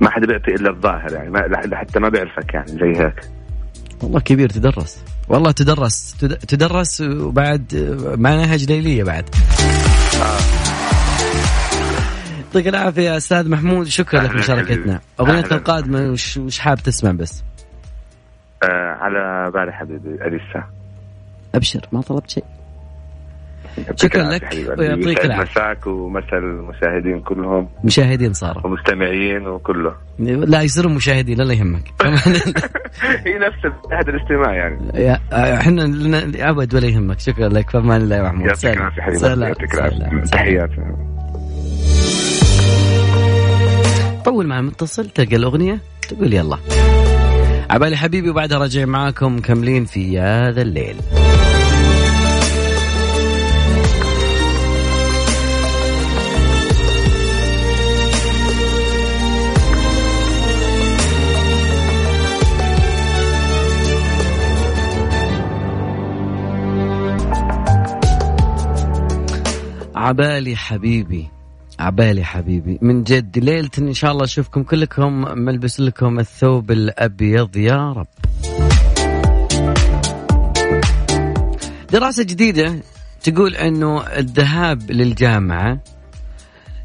ما 0.00 0.10
حدا 0.10 0.26
بيعطي 0.26 0.50
إلا 0.54 0.70
الظاهر 0.70 1.12
يعني 1.12 1.30
ما 1.30 1.76
حتى 1.76 1.98
ما 2.00 2.08
بيعرفك 2.08 2.54
يعني 2.54 2.68
زي 2.68 3.00
هيك. 3.04 3.20
والله 4.02 4.20
كبير 4.20 4.48
تدرس. 4.48 4.98
والله 5.28 5.50
تدرس. 5.50 6.16
تد- 6.20 6.36
تدرس 6.38 7.00
وبعد 7.00 7.74
مع 8.18 8.34
نهج 8.34 8.64
ليلية 8.72 9.04
بعد. 9.04 9.24
يعطيك 12.44 12.68
العافية 12.68 13.02
يا 13.10 13.16
أستاذ 13.16 13.48
محمود. 13.50 13.86
شكرا 13.86 14.20
لك 14.22 14.30
مشاركتنا. 14.34 15.00
اغنيتك. 15.20 15.52
القادمه 15.52 16.10
وش 16.10 16.36
وش 16.36 16.58
حاب 16.58 16.78
تسمع 16.78 17.10
بس. 17.10 17.42
آه 18.62 18.96
على 19.00 19.50
بالي 19.54 19.72
حبيبي 19.72 20.08
أليسا. 20.26 20.64
أبشر 21.54 21.80
ما 21.92 22.00
طلبت 22.00 22.30
شيء 22.30 22.44
شكراً 23.96 24.22
لك. 24.22 24.42
ويعطيك 24.78 25.06
يسعد 25.06 25.24
العافية. 25.24 25.60
مساك 25.60 25.86
ومسا 25.86 26.36
المشاهدين 26.36 27.20
كلهم 27.20 27.68
مشاهدين 27.84 28.32
صاروا 28.32 28.66
ومستمعين 28.66 29.46
وكله 29.46 29.94
لا 30.18 30.62
يصيروا 30.62 30.92
مشاهدين 30.92 31.38
لا 31.40 31.54
يهمك 31.54 31.82
هي 33.26 33.38
نفس 33.38 33.58
هذا 33.92 34.10
الاستماع 34.10 34.54
يعني 34.54 35.18
إحنا 35.32 35.80
لنا 35.80 36.50
أبد 36.50 36.74
ولا 36.74 36.86
يهمك 36.86 37.20
شكرا 37.20 37.48
لك 37.48 37.70
في 37.70 37.78
أمان 37.78 38.00
الله 38.00 38.16
يا 38.16 38.22
محمود 38.22 38.46
يعطيك. 38.46 38.76
العافية 38.76 39.02
حبيبي 39.02 39.18
سلام. 39.18 39.42
يعطيك. 39.48 39.74
العافية 39.74 39.96
سلام. 39.98 40.24
تحيات 40.24 40.70
طول 44.24 44.46
مع 44.46 44.60
متصل 44.60 45.08
تلقى 45.10 45.36
الأغنية 45.36 45.78
تقول 46.08 46.32
يلا 46.32 46.58
عبالي 47.70 47.96
حبيبي 47.96 48.30
وبعدها 48.30 48.58
راجع 48.58 48.84
معاكم 48.84 49.36
مكملين 49.36 49.84
في 49.84 50.20
هذا 50.20 50.62
الليل 50.62 50.96
عبالي 70.04 70.56
حبيبي 70.56 71.28
عبالي 71.78 72.24
حبيبي. 72.24 72.78
من 72.82 73.02
جد 73.02 73.38
ليلة 73.38 73.70
إن 73.78 73.92
شاء 73.92 74.12
الله 74.12 74.24
أشوفكم 74.24 74.62
كلكم 74.62 75.12
ملبس 75.38 75.80
لكم 75.80 76.18
الثوب 76.18 76.70
الأبيض 76.70 77.56
يا 77.56 77.92
رب. 77.92 78.06
دراسة 81.92 82.22
جديدة 82.22 82.82
تقول 83.22 83.54
أنه 83.54 84.00
الذهاب 84.00 84.90
للجامعة 84.90 85.78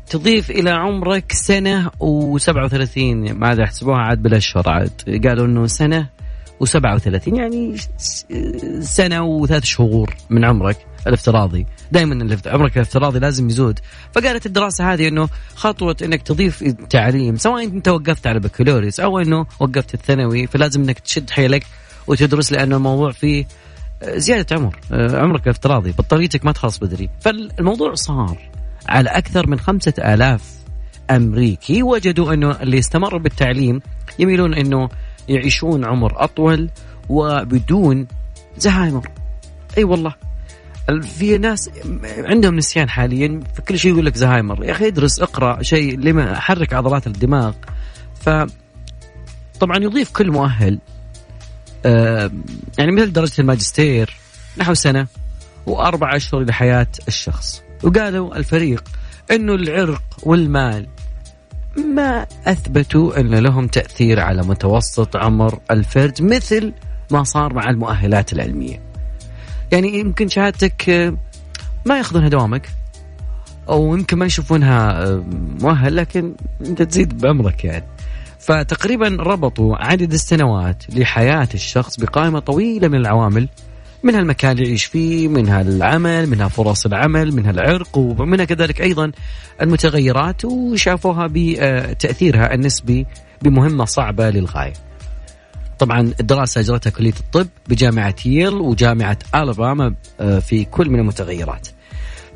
تضيف 0.10 0.52
إلى 0.52 0.70
عمرك 0.70 1.32
سنة 1.32 1.90
و37 1.90 2.98
ما 3.34 3.48
عاد 3.48 3.60
يحسبوها؟ 3.60 3.98
عاد 3.98 4.22
بالأشهر 4.22 4.70
عاد. 4.70 5.22
قالوا 5.28 5.46
أنه 5.46 5.68
سنة 5.68 6.08
و37 6.64 7.28
يعني 7.28 7.76
سنة 8.82 9.24
وثلاث 9.24 9.64
شهور 9.64 10.16
من 10.30 10.46
عمرك. 10.46 10.89
الافتراضي. 11.08 11.66
دائما 11.92 12.38
عمرك 12.46 12.78
الافتراضي 12.78 13.20
لازم 13.20 13.50
يزود. 13.50 13.80
فقالت 14.14 14.46
الدراسة 14.46 14.94
هذه 14.94 15.08
أنه 15.08 15.30
خطوة 15.56 15.96
أنك 16.04 16.22
تضيف 16.22 16.64
تعليم 16.90 17.38
سواء 17.38 17.64
أنت 17.64 17.88
وقفت 17.88 18.28
على 18.28 18.40
بكالوريوس 18.40 19.00
أو 19.00 19.20
أنه 19.20 19.46
وقفت 19.60 19.94
الثانوي 19.94 20.48
فلازم 20.48 20.82
أنك 20.82 21.00
تشد 21.00 21.30
حيلك 21.30 21.66
وتدرس 22.08 22.52
لأنه 22.52 22.76
الموضوع 22.76 23.12
فيه 23.12 23.46
آه، 24.04 24.18
زيادة 24.18 24.56
عمر. 24.56 24.80
آه، 24.92 25.22
عمرك 25.22 25.44
الافتراضي. 25.44 25.92
بطاريتك 25.92 26.46
ما 26.46 26.52
تخلص 26.52 26.78
بدري. 26.78 27.10
فالموضوع 27.20 27.94
صار 27.94 28.50
على 28.88 29.10
أكثر 29.10 29.48
من 29.48 29.60
خمسة 29.60 29.94
آلاف 30.00 30.42
أمريكي 31.12 31.84
وجدوا 31.84 32.34
إنه 32.34 32.52
اللي 32.52 32.80
استمروا 32.80 33.20
بالتعليم 33.20 33.82
يميلون 34.20 34.54
إنه 34.54 34.90
يعيشون 35.30 35.86
عمر 35.86 36.24
أطول 36.24 36.70
وبدون 37.10 38.08
زهايمر. 38.58 39.10
أي 39.78 39.84
والله. 39.84 40.29
في 41.02 41.38
ناس 41.38 41.70
عندهم 42.18 42.56
نسيان 42.56 42.90
حاليا 42.90 43.40
فكل 43.56 43.80
شيء 43.80 43.92
يقول 43.92 44.06
لك 44.06 44.16
زهايمر. 44.16 44.64
يا 44.64 44.72
أخي 44.72 44.88
ادرس 44.88 45.20
اقرأ 45.20 45.62
شيء 45.62 46.00
لما 46.00 46.40
حرك 46.40 46.74
عضلات 46.74 47.08
الدماغ. 47.08 47.54
ف 48.22 48.30
طبعا 49.60 49.78
يضيف 49.78 50.12
كل 50.12 50.32
مؤهل. 50.32 50.80
آه، 51.86 52.32
يعني 52.78 52.92
مثل 52.92 53.14
درجة 53.14 53.42
الماجستير 53.42 54.18
نحو 54.58 54.74
سنة 54.74 55.08
وأربع 55.66 56.16
أشهر 56.16 56.44
لحياه 56.44 56.88
الشخص. 57.08 57.62
وقالوا 57.84 58.38
الفريق 58.38 58.84
إنه 59.32 59.54
العرق 59.54 60.04
والمال 60.24 60.88
ما 61.96 62.28
أثبتوا 62.48 63.20
إن 63.20 63.36
لهم 63.36 63.68
تأثير 63.68 64.20
على 64.20 64.42
متوسط 64.42 65.16
عمر 65.16 65.60
الفرد 65.72 66.22
مثل 66.22 66.74
ما 67.12 67.24
صار 67.24 67.54
مع 67.54 67.70
المؤهلات 67.70 68.34
العلمية. 68.34 68.89
يعني 69.72 70.00
يمكن 70.00 70.28
شهادتك 70.28 70.90
آه، 70.90 71.18
ما 71.86 71.98
ياخذونها 71.98 72.30
دوامك 72.30 72.70
أو 73.70 73.96
يمكن 73.96 74.18
ما 74.18 74.26
يشوفونها 74.26 75.04
آه، 75.04 75.24
مؤهل 75.62 75.96
لكن 75.96 76.34
أنت 76.62 76.82
تزيد 76.82 77.18
بعمرك 77.22 77.66
يعني. 77.66 77.86
فتقريبا 78.40 79.08
ربطوا 79.20 79.76
عدد 79.76 80.14
السنوات 80.14 80.84
لحياة 80.90 81.48
الشخص 81.54 82.00
بقائمة 82.00 82.40
طويلة 82.40 82.88
من 82.88 82.96
العوامل 82.96 83.50
منها 84.04 84.20
المكان 84.20 84.52
اللي 84.52 84.68
يعيش 84.68 84.86
فيه 84.86 85.28
منها 85.28 85.62
العمل 85.62 86.30
منها 86.30 86.48
فرص 86.48 86.86
العمل 86.86 87.36
منها 87.36 87.52
العرق 87.52 87.98
ومنها 87.98 88.46
كذلك 88.46 88.82
أيضا 88.82 89.12
المتغيرات 89.62 90.46
وشافوها 90.46 91.28
بتأثيرها 91.32 92.54
النسبي 92.54 93.06
بمهمة 93.42 93.86
صعبة 93.86 94.30
للغاية 94.30 94.74
طبعا 95.80 96.14
الدراسة 96.20 96.62
أجرتها 96.62 96.90
كلية 96.90 97.14
الطب 97.20 97.48
بجامعة 97.68 98.16
ييل 98.26 98.54
وجامعة 98.54 99.18
ألاباما 99.36 99.96
آه، 100.20 100.40
في 100.40 100.66
كل 100.66 100.90
من 100.90 101.00
المتغيرات. 101.00 101.68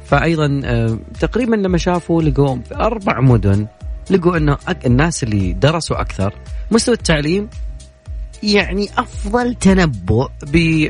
فأيضا 0.05 0.61
آه، 0.65 0.99
تقريبا 1.19 1.55
لما 1.55 1.77
شافوا 1.77 2.21
لقوا 2.21 2.57
في 2.69 2.75
أربع 2.75 3.21
مدن 3.21 3.67
لقوا 4.09 4.37
أنه 4.37 4.57
الناس 4.85 5.23
اللي 5.23 5.53
درسوا 5.53 6.01
أكثر 6.01 6.33
مستوى 6.71 6.95
التعليم 6.95 7.49
يعني 8.43 8.89
أفضل 8.97 9.55
تنبؤ 9.55 10.29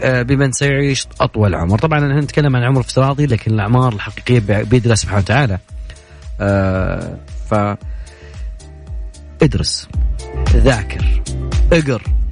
آه، 0.03 0.21
بمن 0.21 0.51
سيعيش 0.51 1.07
أطول 1.21 1.55
عمر، 1.55 1.79
طبعا 1.79 1.99
أنا 1.99 2.21
نتكلم 2.21 2.55
عن 2.55 2.63
عمر 2.63 2.79
افتراضي 2.79 3.25
لكن 3.25 3.53
الأعمار 3.53 3.93
الحقيقية 3.93 4.39
بيد 4.63 4.83
الله 4.83 4.95
سبحانه 4.95 5.21
وتعالى. 5.21 5.59
ف 7.49 7.55
ادرس 9.41 9.87
ذاكر 10.55 11.21
اقر. 11.73 12.22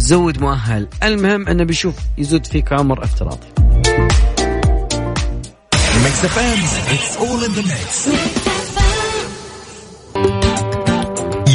زود 0.00 0.40
مؤهل. 0.40 0.88
المهم 1.02 1.48
أنه 1.48 1.64
بيشوف 1.64 1.94
يزود 2.18 2.46
فيك 2.46 2.72
عمر 2.72 3.04
افتراضي. 3.04 3.46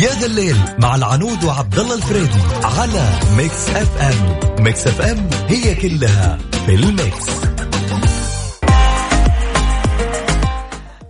يا 0.04 0.10
ذا 0.20 0.26
الليل 0.26 0.56
مع 0.80 0.96
العنود 0.96 1.44
وعبد 1.44 1.80
الله 1.80 1.96
الفريدي 1.96 2.40
على 2.64 3.10
Mix 3.38 3.70
FM 3.70 4.64
Mix 4.64 4.88
FM 4.88 5.30
هي 5.48 5.76
كلها 5.76 6.38
في 6.66 6.76
ال 6.76 6.86
mix. 6.86 7.30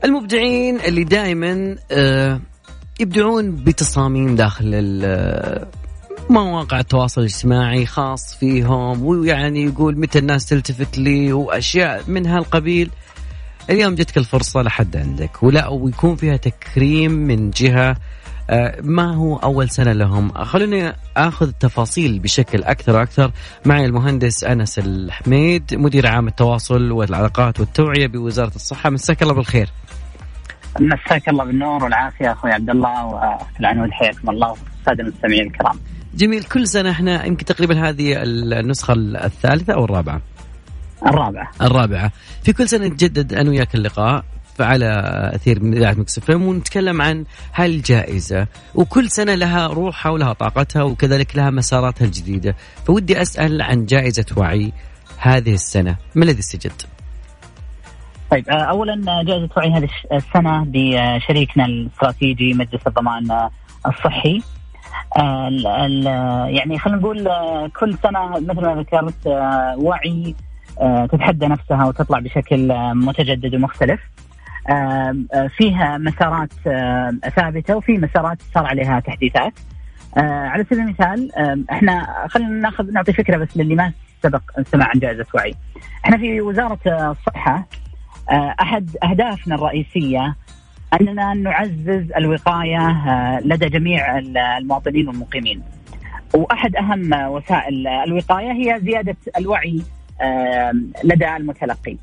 المبدعين 0.03 0.79
اللي 0.79 1.03
دائما 1.03 1.75
آه، 1.91 2.39
يبدعون 2.99 3.51
بتصاميم 3.55 4.35
داخل 4.35 4.71
مواقع 6.29 6.79
التواصل 6.79 7.21
الاجتماعي 7.21 7.85
خاص 7.85 8.35
فيهم 8.35 9.05
ويعني 9.05 9.63
يقول 9.63 9.99
متى 9.99 10.19
الناس 10.19 10.45
تلتفت 10.45 10.97
لي 10.97 11.33
وأشياء 11.33 12.03
من 12.07 12.27
هالقبيل. 12.27 12.91
اليوم 13.69 13.95
جتك 13.95 14.17
الفرصة 14.17 14.61
لحد 14.61 14.97
عندك 14.97 15.43
ولا 15.43 15.67
ويكون 15.67 16.15
فيها 16.15 16.37
تكريم 16.37 17.11
من 17.11 17.49
جهة 17.49 17.95
آه، 18.49 18.81
ما 18.81 19.15
هو 19.15 19.35
أول 19.35 19.69
سنة 19.69 19.93
لهم. 19.93 20.31
خلوني 20.31 20.93
أخذ 21.17 21.47
التفاصيل 21.47 22.19
بشكل 22.19 22.63
أكثر 22.63 22.95
وأكثر. 22.95 23.31
معي 23.65 23.85
المهندس 23.85 24.43
أنس 24.43 24.79
الحميد 24.79 25.75
مدير 25.75 26.07
عام 26.07 26.27
التواصل 26.27 26.91
والعلاقات 26.91 27.59
والتوعية 27.59 28.07
بوزارة 28.07 28.55
الصحة. 28.55 28.89
مساك 28.89 29.21
الله 29.21 29.33
بالخير. 29.33 29.69
مساك 30.79 31.29
الله 31.29 31.43
بالنور 31.43 31.83
والعافية 31.83 32.31
أخوي 32.31 32.51
عبد 32.51 32.69
الله 32.69 33.05
واخت 33.05 33.59
العنود. 33.59 33.91
حياكم 33.91 34.29
الله. 34.29 34.49
والساده 34.49 35.03
المستمعين 35.03 35.47
الكرام. 35.47 35.79
جميل. 36.15 36.43
كل 36.43 36.67
سنة 36.67 36.91
إحنا 36.91 37.25
يمكن 37.25 37.45
تقريبا 37.45 37.89
هذه 37.89 38.23
النسخة 38.23 38.93
الثالثة 38.93 39.73
أو 39.73 39.85
الرابعة؟ 39.85 40.21
الرابعة. 41.07 41.51
الرابعة. 41.61 42.11
في 42.43 42.53
كل 42.53 42.69
سنة 42.69 42.87
نتجدد 42.87 43.33
أنا 43.33 43.49
وياك 43.49 43.75
اللقاء 43.75 44.25
على 44.59 45.01
أثير 45.35 45.63
من 45.63 45.77
إذاعة 45.77 45.93
Mix 45.93 46.17
F 46.17 46.29
ونتكلم 46.29 47.01
عن 47.01 47.25
هالجائزة 47.53 48.47
وكل 48.75 49.09
سنة 49.09 49.35
لها 49.35 49.67
روحها 49.67 50.11
ولها 50.11 50.33
طاقتها 50.33 50.83
وكذلك 50.83 51.35
لها 51.35 51.49
مساراتها 51.49 52.05
الجديدة. 52.05 52.55
فودي 52.85 53.21
أسأل 53.21 53.61
عن 53.61 53.85
جائزة 53.85 54.25
وعي 54.37 54.73
هذه 55.17 55.53
السنة. 55.53 55.95
ما 56.15 56.23
الذي 56.23 56.39
استجد؟ 56.39 56.81
طيب 58.31 58.49
آه، 58.49 58.53
اولا 58.53 59.23
جائزة 59.27 59.49
وعي 59.57 59.71
هذه 59.71 59.89
السنة 60.13 60.65
بشريكنا 60.67 61.65
الاستراتيجي 61.65 62.53
مجلس 62.53 62.87
الضمان 62.87 63.31
آه، 63.31 63.51
الصحي. 63.87 64.41
ال- 65.19 65.67
ال- 65.67 66.05
يعني 66.55 66.79
خلينا 66.79 66.99
نقول 66.99 67.27
آه، 67.27 67.67
كل 67.79 67.97
سنة 68.03 68.29
مثل 68.29 68.61
ما 68.61 68.75
ذكرت 68.75 69.27
آه، 69.27 69.75
وعي 69.77 70.35
آه، 70.81 71.05
تتحدى 71.05 71.47
نفسها 71.47 71.85
وتطلع 71.85 72.19
بشكل 72.19 72.73
متجدد 72.95 73.55
ومختلف. 73.55 73.99
فيها 75.57 75.97
مسارات 75.97 76.53
ثابتة 77.35 77.75
وفي 77.75 77.97
مسارات 77.97 78.37
صار 78.53 78.65
عليها 78.65 78.99
تحديثات. 78.99 79.53
على 80.17 80.63
سبيل 80.63 80.79
المثال 80.79 81.31
إحنا 81.71 82.25
خلينا 82.29 82.49
ناخذ 82.49 82.91
نعطي 82.91 83.13
فكرة 83.13 83.37
بس 83.37 83.57
للي 83.57 83.75
ما 83.75 83.91
سبق 84.23 84.41
سمع 84.71 84.85
عن 84.85 84.99
جائزة 84.99 85.25
وعي. 85.35 85.55
إحنا 86.05 86.17
في 86.17 86.41
وزارة 86.41 86.79
الصحة 87.11 87.65
أحد 88.61 88.89
أهدافنا 89.03 89.55
الرئيسية 89.55 90.35
أننا 91.01 91.33
نعزز 91.33 92.11
الوقاية 92.17 92.77
آه، 92.89 93.39
لدى 93.45 93.69
جميع 93.69 94.17
ال- 94.17 94.37
المواطنين 94.37 95.07
والمقيمين. 95.07 95.61
وأحد 96.33 96.75
أهم 96.75 97.13
وسائل 97.13 97.87
الوقاية 97.87 98.51
هي 98.51 98.79
زيادة 98.81 99.15
الوعي 99.37 99.81
آه، 100.21 100.71
لدى 101.03 101.35
المتلقي. 101.35 101.97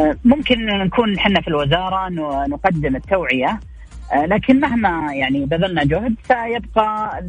آه، 0.00 0.16
ممكن 0.24 0.66
نكون 0.66 1.16
إحنا 1.16 1.40
في 1.40 1.48
الوزارة 1.48 2.08
نقدم 2.48 2.96
التوعية 2.96 3.60
لكن 4.16 4.60
مهما 4.60 5.14
يعني 5.14 5.44
بذلنا 5.44 5.84
جهد 5.84 6.14
سيبقى 6.28 7.22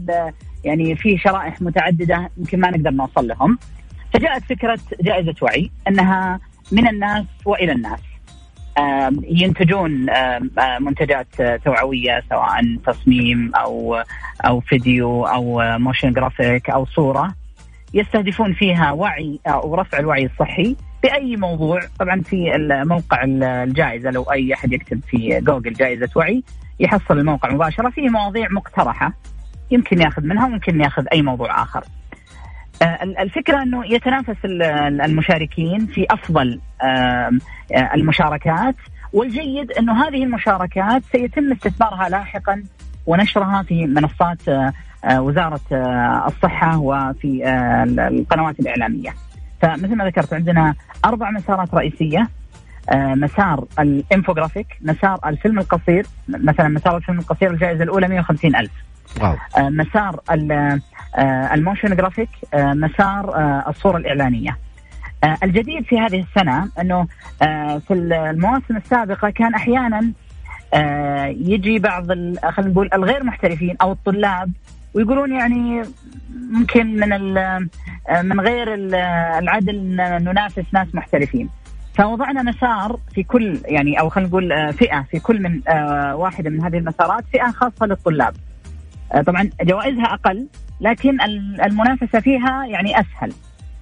يعني 0.63 0.95
في 0.95 1.17
شرائح 1.17 1.61
متعددة 1.61 2.29
يمكن 2.37 2.59
ما 2.59 2.69
نقدر 2.69 2.91
نوصل 2.91 3.27
لهم. 3.27 3.57
فجاءت 4.13 4.43
فكرة 4.43 4.79
جائزة 5.01 5.35
وعي 5.41 5.71
إنها 5.87 6.39
من 6.71 6.87
الناس 6.87 7.25
وإلى 7.45 7.71
الناس. 7.71 7.99
ينتجون 9.23 10.05
منتجات 10.79 11.41
توعوية 11.65 12.23
سواء 12.29 12.77
تصميم 12.85 13.51
أو 13.55 14.03
أو 14.45 14.59
فيديو 14.59 15.25
أو 15.25 15.61
motion 15.77 16.13
graphic 16.13 16.69
أو 16.69 16.85
صورة 16.85 17.33
يستهدفون 17.93 18.53
فيها 18.53 18.91
وعي 18.91 19.39
أو 19.47 19.75
رفع 19.75 19.99
الوعي 19.99 20.25
الصحي 20.25 20.75
بأي 21.03 21.35
موضوع 21.35 21.81
طبعا 21.99 22.21
في 22.21 22.51
موقع 22.85 23.23
الجائزة 23.23 24.11
لو 24.11 24.23
أي 24.23 24.53
أحد 24.53 24.73
يكتب 24.73 25.01
في 25.09 25.39
جوجل 25.41 25.73
جائزة 25.73 26.09
وعي 26.15 26.43
يحصل 26.79 27.17
الموقع 27.17 27.51
مباشرة 27.51 27.89
فيه 27.89 28.09
مواضيع 28.09 28.47
مقترحة 28.51 29.13
يمكن 29.71 30.01
ياخذ 30.01 30.23
منها 30.23 30.45
وممكن 30.45 30.81
ياخذ 30.81 31.05
أي 31.13 31.21
موضوع 31.21 31.61
آخر. 31.63 31.83
آه، 32.81 33.03
الفكرة 33.03 33.61
إنه 33.63 33.85
يتنافس 33.93 34.35
ال- 34.45 35.01
المشاركين 35.01 35.85
في 35.85 36.05
أفضل 36.09 36.59
آم، 36.83 37.39
آه، 37.75 37.93
المشاركات. 37.95 38.75
والجيد 39.13 39.71
إنه 39.71 40.03
هذه 40.07 40.23
المشاركات 40.23 41.01
سيتم 41.11 41.51
استثمارها 41.51 42.09
لاحقا 42.09 42.63
ونشرها 43.05 43.63
في 43.63 43.85
منصات 43.85 44.49
آه، 44.49 45.21
وزارة 45.21 45.59
آه، 45.71 46.27
الصحة 46.27 46.77
وفي 46.79 47.43
القنوات 48.11 48.59
الإعلامية. 48.59 49.09
فمثل 49.61 49.95
ما 49.95 50.05
ذكرت 50.05 50.33
عندنا 50.33 50.73
أربع 51.05 51.31
مسارات 51.31 51.73
رئيسية. 51.73 52.27
آه، 52.91 53.13
مسار 53.15 53.65
الانفوجرافيك، 53.79 54.67
مسار 54.81 55.19
الفيلم 55.25 55.59
القصير، 55.59 56.05
مثلا 56.29 56.67
مسار 56.67 56.97
الفيلم 56.97 57.19
القصير 57.19 57.51
الجائزة 57.51 57.83
الأولى 57.83 58.07
150 58.07 58.55
ألف. 58.55 58.71
آه، 59.57 59.69
مسار 59.69 60.19
آه، 61.15 61.53
ال 61.53 61.59
motion 61.59 61.95
graphic 61.95 62.29
آه، 62.53 62.73
مسار 62.73 63.33
الصورة 63.69 63.97
الإعلانية. 63.97 64.57
الجديد 65.43 65.83
في 65.85 65.99
هذه 65.99 66.25
السنة 66.29 66.69
إنه 66.81 67.07
آه، 67.41 67.77
في 67.87 67.93
المواسم 67.93 68.77
السابقة 68.77 69.29
كان 69.29 69.53
أحيانا 69.55 70.11
آه، 70.73 71.25
يجي 71.25 71.79
بعض 71.79 72.05
خلينا 72.07 72.71
نقول 72.71 72.89
الغير 72.93 73.23
محترفين 73.23 73.75
أو 73.81 73.91
الطلاب 73.91 74.51
ويقولون 74.93 75.31
يعني 75.39 75.81
ممكن 76.51 76.95
من 76.95 77.33
من 78.23 78.39
غير 78.39 78.73
ال- 78.73 78.95
العدل 79.43 79.95
ننافس 80.23 80.63
ناس 80.73 80.87
محترفين. 80.95 81.49
فوضعنا 81.97 82.43
مسار 82.43 82.99
في 83.15 83.23
كل 83.23 83.59
يعني 83.65 83.99
أو 83.99 84.09
خلينا 84.09 84.29
نقول 84.29 84.73
فئة 84.73 85.01
في 85.11 85.19
كل 85.19 85.41
من 85.41 85.61
واحدة 86.13 86.49
من 86.49 86.63
هذه 86.63 86.77
المسارات 86.77 87.23
فئة 87.33 87.51
خاصة 87.51 87.85
للطلاب. 87.85 88.33
طبعا 89.27 89.49
جوائزها 89.61 90.05
أقل 90.13 90.47
لكن 90.81 91.21
ال- 91.21 91.61
المنافسة 91.61 92.19
فيها 92.19 92.65
يعني 92.71 92.99
أسهل 92.99 93.31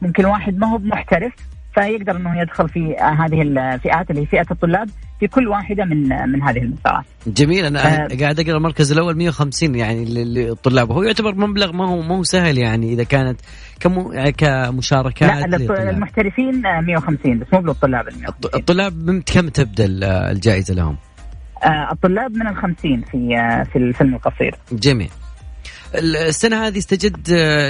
ممكن 0.01 0.25
واحد 0.25 0.57
ما 0.57 0.67
هو 0.67 0.77
محترف 0.77 1.33
فيقدر 1.75 2.15
إنه 2.15 2.41
يدخل 2.41 2.69
في 2.69 2.95
آه، 2.99 3.25
هذه 3.25 3.41
الفئات 3.41 4.09
اللي 4.09 4.21
هي 4.21 4.25
فئة 4.25 4.45
الطلاب 4.51 4.89
في 5.19 5.27
كل 5.27 5.47
واحدة 5.47 5.85
من 5.85 6.11
آه، 6.11 6.25
من 6.25 6.41
هذه 6.43 6.57
المسارات 6.57 7.05
جميل 7.27 7.65
أنا 7.65 8.03
آه. 8.05 8.07
قاعد 8.19 8.39
أقرأ 8.39 8.57
المركز 8.57 8.91
الأول 8.91 9.17
150 9.17 9.75
يعني 9.75 10.05
لل- 10.05 10.33
للطلاب 10.33 10.91
هو 10.91 11.03
يعتبر 11.03 11.35
مبلغ 11.35 11.71
ما 11.73 11.87
هو 11.89 12.01
ما 12.01 12.15
هو 12.17 12.23
سهل 12.23 12.57
يعني 12.57 12.93
إذا 12.93 13.03
كانت 13.03 13.39
كم 13.79 14.13
يعني 14.13 14.31
كمشاركات 14.31 15.29
لا. 15.47 15.89
المحترفين 15.89 16.65
آه، 16.65 16.81
150 16.81 17.39
بس 17.39 17.47
مو 17.53 17.59
للطلاب 17.59 18.07
ال 18.07 18.13
150 18.19 18.27
الط- 18.27 18.55
الطلاب 18.55 18.93
من 19.09 19.21
كم 19.21 19.49
تبدأ 19.49 19.85
ال- 19.85 20.03
الجائزة 20.03 20.73
لهم؟ 20.73 20.97
آه، 21.63 21.91
الطلاب 21.91 22.31
من 22.35 22.47
ال 22.47 22.55
50 22.55 23.01
في 23.01 23.37
آه، 23.37 23.63
في 23.63 23.75
الفيلم 23.75 24.15
القصير 24.15 24.55
جميل 24.71 25.09
السنة 25.95 26.67
هذه 26.67 26.77
استجد 26.77 27.27
آه، 27.31 27.69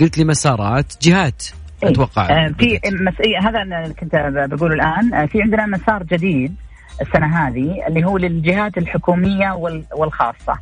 قلت 0.00 0.18
لي 0.18 0.24
مسارات 0.24 0.92
جهات 1.02 1.44
إيه. 1.82 1.90
أتوقع 1.90 2.30
آه، 2.30 2.54
في 2.58 2.80
مس... 2.92 3.14
إيه، 3.20 3.48
هذا 3.48 3.62
أنا 3.62 3.88
كنت 3.88 4.14
بقوله 4.50 4.74
الآن 4.74 5.26
في 5.26 5.42
عندنا 5.42 5.66
مسار 5.66 6.02
جديد 6.02 6.54
السنة 7.00 7.48
هذه 7.48 7.86
اللي 7.88 8.04
هو 8.04 8.18
للجهات 8.18 8.78
الحكومية 8.78 9.52
وال... 9.52 9.84
والخاصة 9.96 10.58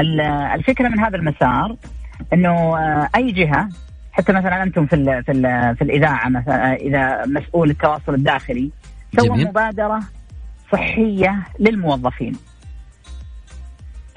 ال- 0.00 0.20
الفكرة 0.54 0.88
من 0.88 1.00
هذا 1.00 1.16
المسار 1.16 1.76
إنه 2.32 2.76
أي 3.16 3.32
جهة 3.32 3.68
حتى 4.12 4.32
مثلا 4.32 4.62
أنتم 4.62 4.86
في 4.86 4.96
ال... 4.96 5.24
في 5.24 5.32
ال... 5.32 5.76
في 5.76 5.84
الإذاعة 5.84 6.28
مثلا 6.28 6.74
إذا 6.74 7.26
مسؤول 7.26 7.70
التواصل 7.70 8.14
الداخلي 8.14 8.70
سوى. 9.18 9.44
مبادرة 9.44 10.00
صحية 10.72 11.42
للموظفين. 11.58 12.36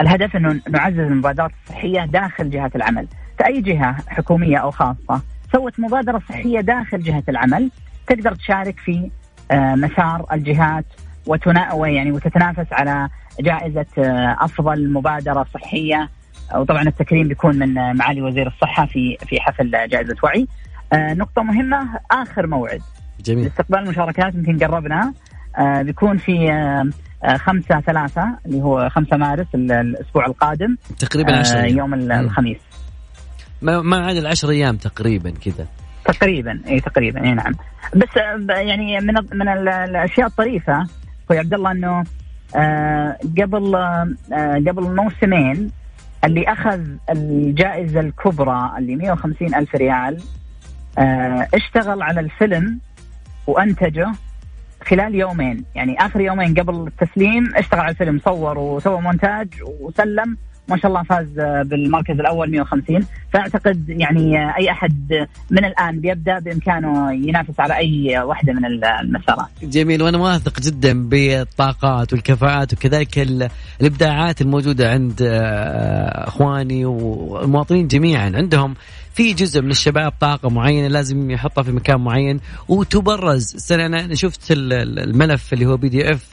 الهدف 0.02 0.36
انه 0.36 0.62
نعزز 0.70 1.00
المبادرات 1.00 1.52
الصحية 1.64 2.06
داخل 2.06 2.50
جهات 2.50 2.76
العمل. 2.76 3.08
فأي 3.40 3.62
جهة 3.62 3.96
حكومية 4.08 4.58
أو 4.58 4.72
خاصة 4.72 5.22
سوت 5.54 5.80
مبادرة 5.80 6.22
صحية 6.30 6.62
داخل 6.62 7.02
جهة 7.02 7.24
العمل 7.30 7.70
تقدر 8.08 8.36
تشارك 8.36 8.80
في 8.80 9.12
آه، 9.52 9.76
مسار 9.76 10.26
الجهات 10.34 10.86
وتنا 11.28 11.88
يعني 11.88 12.12
وتتنافس 12.12 12.74
على 12.74 13.10
جائزة 13.40 13.86
آه، 13.98 14.38
أفضل 14.40 14.94
مبادرة 14.94 15.46
صحية. 15.54 16.10
وطبعا 16.56 16.82
التكريم 16.82 17.28
بيكون 17.28 17.60
من 17.60 17.78
آه، 17.78 17.94
معالي 17.94 18.22
وزير 18.22 18.48
الصحة 18.48 18.86
في 18.86 19.18
في 19.28 19.42
حفل 19.42 19.72
جائزة 19.72 20.16
وعي. 20.24 20.48
نقطة 20.94 21.44
مهمة 21.44 22.00
آخر 22.12 22.48
موعد. 22.48 22.82
جميل. 23.20 23.44
لاستقبال 23.44 23.80
المشاركات 23.80 24.36
يمكن 24.36 24.58
قربنا. 24.60 25.14
آه 25.58 25.82
بيكون 25.82 26.18
في 26.18 26.52
آه 26.52 26.90
آه 27.24 27.38
خمسة 27.38 27.80
ثلاثة 27.82 28.38
اللي 28.46 28.62
هو 28.62 28.90
خمسة 28.90 29.18
مارس 29.18 29.48
ال- 29.56 29.72
الأسبوع 29.72 30.26
القادم 30.26 30.78
تقريبا 31.00 31.36
10 31.40 31.60
آه 31.60 31.64
أيام. 31.64 31.78
يوم. 31.78 31.94
الخميس. 31.94 32.58
ما 33.62 33.82
ما 33.82 34.06
عاد 34.06 34.16
العشر 34.18 34.50
أيام 34.50 34.78
تقريبا 34.78 35.30
كذا. 35.46 35.68
تقريبا 36.06 36.60
إي 36.68 36.80
تقريبا 36.80 37.24
إي 37.24 37.32
نعم. 37.34 37.52
بس 37.96 38.16
يعني 38.50 39.00
من 39.00 39.14
من 39.34 39.48
ال- 39.50 39.70
الأشياء 39.70 40.28
الطريفة 40.28 40.88
أخوي 41.26 41.40
عبد 41.40 41.54
الله 41.54 41.72
إنه 41.72 42.04
آه 42.56 43.18
قبل 43.42 43.76
آه 43.76 44.08
قبل 44.68 44.96
موسمين 44.96 45.72
اللي 46.24 46.44
أخذ 46.48 46.82
الجائزة 47.10 48.00
الكبرى 48.00 48.72
اللي 48.78 48.96
150 48.96 49.56
ألف 49.56 49.76
ريال 49.76 50.18
آه 50.98 51.48
اشتغل 51.54 52.02
على 52.02 52.20
الفيلم 52.20 52.80
وأنتجه 53.48 54.12
خلال 54.84 55.16
يومين. 55.16 55.64
يعني 55.76 55.98
آخر 56.00 56.22
يومين 56.22 56.54
قبل 56.54 56.88
التسليم 56.88 57.56
اشتغل 57.56 57.80
على 57.80 57.90
الفيلم 57.92 58.20
صور 58.26 58.58
وسوى 58.58 59.02
مونتاج 59.02 59.48
وسلم. 59.80 60.38
ما 60.70 60.78
شاء 60.78 60.88
الله 60.92 61.04
فاز 61.04 61.28
بالمركز 61.68 62.20
الأول 62.20 62.52
150 62.52 63.06
فأعتقد 63.34 63.90
يعني 63.90 64.56
أي 64.58 64.72
أحد 64.72 65.28
من 65.52 65.66
الآن 65.66 66.00
بيبدأ 66.00 66.40
بإمكانه 66.40 67.14
ينافس 67.14 67.60
على 67.60 67.78
أي 67.78 68.20
واحدة 68.20 68.54
من 68.54 68.66
ال- 68.66 68.86
المسارات. 68.86 69.48
جميل 69.64 70.02
وأنا 70.04 70.18
واثق 70.18 70.60
جدا 70.60 71.10
بالطاقات 71.10 72.14
والكفاءات 72.14 72.74
وكذلك 72.74 73.20
ال- 73.20 73.50
الإبداعات 73.82 74.42
الموجودة 74.42 74.90
عند 74.92 75.22
آه، 75.22 76.28
إخواني 76.28 76.86
والمواطنين 76.86 77.88
جميعا. 77.88 78.32
عندهم 78.36 78.74
في 79.14 79.34
جزء 79.34 79.62
من 79.62 79.72
الشباب 79.72 80.14
طاقة 80.20 80.50
معينة 80.50 80.88
لازم 80.88 81.32
يحطها 81.32 81.64
في 81.64 81.72
مكان 81.72 82.00
معين. 82.02 82.40
وتبرز. 82.68 83.56
السنة 83.56 83.86
أنا 83.86 84.16
شفت 84.16 84.52
ال- 84.52 84.74
ال- 84.74 85.00
الملف 85.00 85.54
اللي 85.54 85.66
هو 85.66 85.78
بي 85.78 85.90
دي 85.90 86.12
اف 86.12 86.28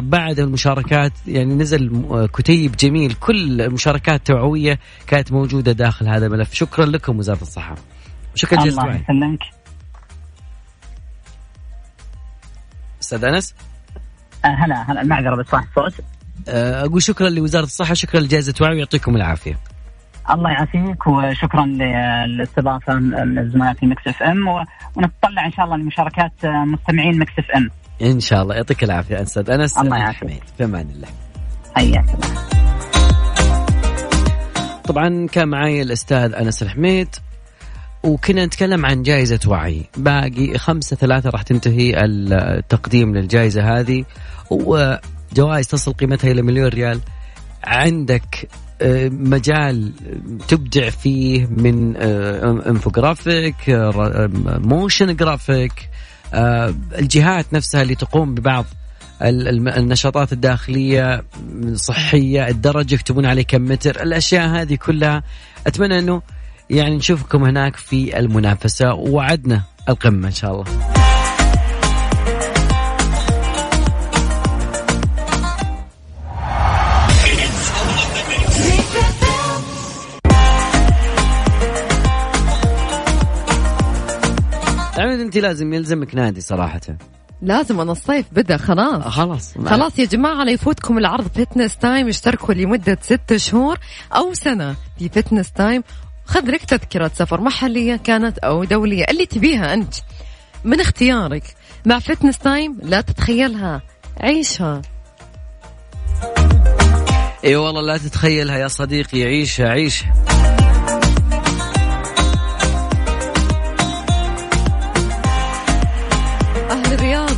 بعد 0.00 0.38
المشاركات 0.40 1.12
يعني 1.26 1.54
نزل 1.54 2.02
آه، 2.10 2.26
كتيب 2.26 2.76
جميل. 2.76 3.12
كل 3.14 3.60
المشاركات 3.62 4.26
توعوية 4.26 4.78
كانت 5.06 5.32
موجودة 5.32 5.72
داخل 5.72 6.08
هذا 6.08 6.26
الملف. 6.26 6.54
شكرا 6.54 6.84
لكم 6.86 7.18
وزارة 7.18 7.42
الصحة. 7.42 7.74
شكرا 8.34 8.64
جزيلا. 8.64 8.82
الله 8.82 8.94
يسلمك. 8.96 9.38
أستاذ 13.02 13.24
أنس؟ 13.24 13.54
آه، 14.44 14.48
هلا 14.48 14.92
هلا 14.92 15.00
المعذره 15.02 15.36
بس 15.36 15.46
صح 15.46 15.64
الصوت 15.68 16.04
آه، 16.48 16.84
أقول 16.84 17.02
شكرا 17.02 17.28
لوزارة 17.28 17.64
الصحة 17.64 17.94
شكرا 17.94 18.20
لجائزة 18.20 18.54
وعي 18.60 18.74
ويعطيكم 18.74 19.16
العافية. 19.16 19.58
الله 20.30 20.50
يعافيك 20.50 21.06
وشكرا 21.06 21.66
للاستضافة 21.66 22.94
من 22.94 23.72
في 23.72 23.86
Mix 23.86 24.06
FM 24.06 24.48
ونتطلع 24.48 25.46
إن 25.46 25.52
شاء 25.52 25.64
الله 25.64 25.76
لمشاركات 25.76 26.32
مستمعين 26.44 27.18
Mix 27.18 27.32
FM. 27.38 27.70
إن 28.02 28.20
شاء 28.20 28.42
الله. 28.42 28.54
يعطيك 28.54 28.84
العافية 28.84 29.22
أستاذ 29.22 29.50
أنس. 29.50 29.78
الله 29.78 29.96
يعافيك. 29.96 30.42
في 30.58 30.64
أمان 30.64 30.86
الله. 30.90 31.08
حياك 31.76 32.04
طبعا 34.84 35.26
كان 35.32 35.48
معي 35.48 35.82
الأستاذ 35.82 36.34
أنس 36.34 36.62
الحميد 36.62 37.08
وكنا 38.02 38.46
نتكلم 38.46 38.86
عن 38.86 39.02
جائزة 39.02 39.40
وعي. 39.46 39.84
باقي 39.96 40.58
خمسة 40.58 40.96
ثلاثة 40.96 41.30
راح 41.30 41.42
تنتهي 41.42 42.04
التقديم 42.04 43.16
للجائزة 43.16 43.78
هذه 43.78 44.04
وجوائز 44.50 45.66
تصل 45.66 45.92
قيمتها 45.92 46.30
إلى 46.30 46.42
مليون 46.42 46.68
ريال. 46.68 47.00
عندك 47.64 48.48
مجال 49.10 49.92
تبدع 50.48 50.90
فيه 50.90 51.46
من 51.46 51.96
infographic 52.66 53.54
motion 54.46 55.16
graphic 55.16 55.88
الجهات 56.98 57.52
نفسها 57.52 57.82
اللي 57.82 57.94
تقوم 57.94 58.34
ببعض 58.34 58.64
النشاطات 59.22 60.32
الداخلية 60.32 61.24
صحية 61.74 62.48
الدرج 62.48 62.92
يكتبون 62.92 63.26
عليه 63.26 63.42
كم 63.42 63.62
متر 63.62 64.02
الأشياء 64.02 64.48
هذه 64.48 64.74
كلها. 64.74 65.22
أتمنى 65.66 65.98
أنه 65.98 66.22
يعني 66.70 66.96
نشوفكم 66.96 67.44
هناك 67.44 67.76
في 67.76 68.18
المنافسة 68.18 68.94
ووعدنا 68.94 69.62
القمة 69.88 70.26
إن 70.26 70.32
شاء 70.32 70.52
الله. 70.52 70.97
عمد 84.98 85.20
أنت 85.20 85.36
لازم 85.36 85.72
يلزمك 85.72 86.14
نادي 86.14 86.40
صراحة. 86.40 86.80
لازم 87.42 87.80
أنا 87.80 87.92
الصيف 87.92 88.26
بدأ 88.32 88.56
خلاص. 88.56 89.02
خلاص. 89.02 89.58
خلاص 89.66 89.98
يا 89.98 90.04
جماعة 90.04 90.44
لا 90.44 90.50
يفوتكم 90.50 90.98
العرض 90.98 91.28
Fitness 91.28 91.76
Time 91.76 92.08
اشتركوا 92.08 92.54
لمدة 92.54 92.98
ست 93.02 93.36
شهور 93.36 93.78
أو 94.16 94.34
سنة 94.34 94.76
في 94.98 95.08
Fitness 95.08 95.52
Time 95.52 95.82
خذ 96.24 96.50
لك 96.50 96.64
تذكرة 96.64 97.10
سفر 97.14 97.40
محلية 97.40 97.96
كانت 97.96 98.38
أو 98.38 98.64
دولية 98.64 99.04
اللي 99.10 99.26
تبيها 99.26 99.74
أنت. 99.74 99.94
من 100.64 100.80
اختيارك. 100.80 101.42
مع 101.86 101.98
Fitness 101.98 102.38
Time 102.38 102.78
لا 102.82 103.00
تتخيلها 103.00 103.82
عيشها. 104.20 104.82
إي 107.44 107.56
والله 107.56 107.82
لا 107.82 107.98
تتخيلها 107.98 108.58
يا 108.58 108.68
صديقي 108.68 109.22
عيشها 109.22 109.68
عيشها. 109.68 110.37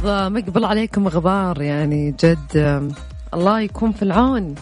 الرياض 0.04 0.32
مقبل 0.32 0.64
عليكم 0.64 1.08
غبار 1.08 1.62
يعني 1.62 2.14
جد. 2.24 2.90
الله 3.34 3.60
يكون 3.60 3.92
في 3.92 4.02
العون. 4.02 4.54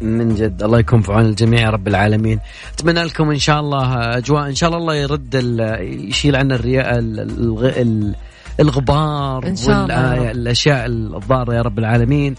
من 0.00 0.34
جد 0.34 0.62
الله 0.62 0.78
يكون 0.78 1.00
في 1.00 1.12
عون 1.12 1.24
الجميع 1.24 1.60
يا 1.60 1.70
رب 1.70 1.88
العالمين. 1.88 2.40
أتمنى 2.74 3.02
لكم 3.02 3.30
إن 3.30 3.38
شاء 3.38 3.60
الله 3.60 4.16
أجواء 4.18 4.46
إن 4.48 4.54
شاء 4.54 4.68
الله 4.70 4.80
الله 4.80 4.94
يرد 4.94 5.34
يشيل 6.08 6.36
عنا 6.36 6.54
الرياء 6.54 6.98
ال- 6.98 7.20
الغ- 7.20 7.80
ال- 7.80 8.14
الغبار 8.60 9.46
إن 9.46 9.56
شاء 9.56 9.82
الله. 9.84 10.20
والاشياء 10.20 10.86
الضارة 10.86 11.54
يا 11.54 11.62
رب 11.62 11.78
العالمين. 11.78 12.34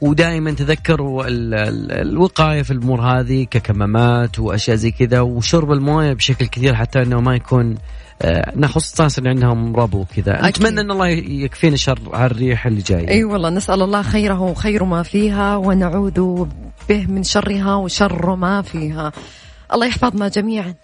ودائما 0.00 0.50
تذكروا 0.50 1.26
ال- 1.26 1.54
ال- 1.54 1.92
الوقاية 1.92 2.62
في 2.62 2.70
الأمور 2.70 3.00
هذه 3.00 3.44
ككمامات 3.50 4.38
وأشياء 4.38 4.76
زي 4.76 4.90
كذا 4.90 5.20
وشرب 5.20 5.72
الموية 5.72 6.12
بشكل 6.12 6.46
كثير 6.46 6.74
حتى 6.74 7.02
إنه 7.02 7.20
ما 7.20 7.34
يكون 7.34 7.74
نخص 8.56 8.98
الناس 8.98 9.18
اللي 9.18 9.30
عندهم 9.30 9.76
ربو 9.76 10.00
وكذا 10.00 10.48
أكيد. 10.48 10.62
نتمنى 10.62 10.80
إن 10.80 10.90
الله 10.90 11.08
يكفينا 11.08 11.76
شر 11.76 12.00
هالريح 12.14 12.66
اللي 12.66 12.82
جاية. 12.82 13.08
أي 13.08 13.24
والله 13.24 13.50
نسأل 13.50 13.82
الله 13.82 14.02
خيره 14.02 14.40
وخير 14.40 14.84
ما 14.84 15.02
فيها 15.02 15.56
ونعوذ 15.56 16.46
به 16.88 17.06
من 17.06 17.22
شرها 17.22 17.74
وشر 17.74 18.34
ما 18.34 18.62
فيها. 18.62 19.12
الله 19.72 19.86
يحفظنا 19.86 20.28
جميعا. 20.28 20.74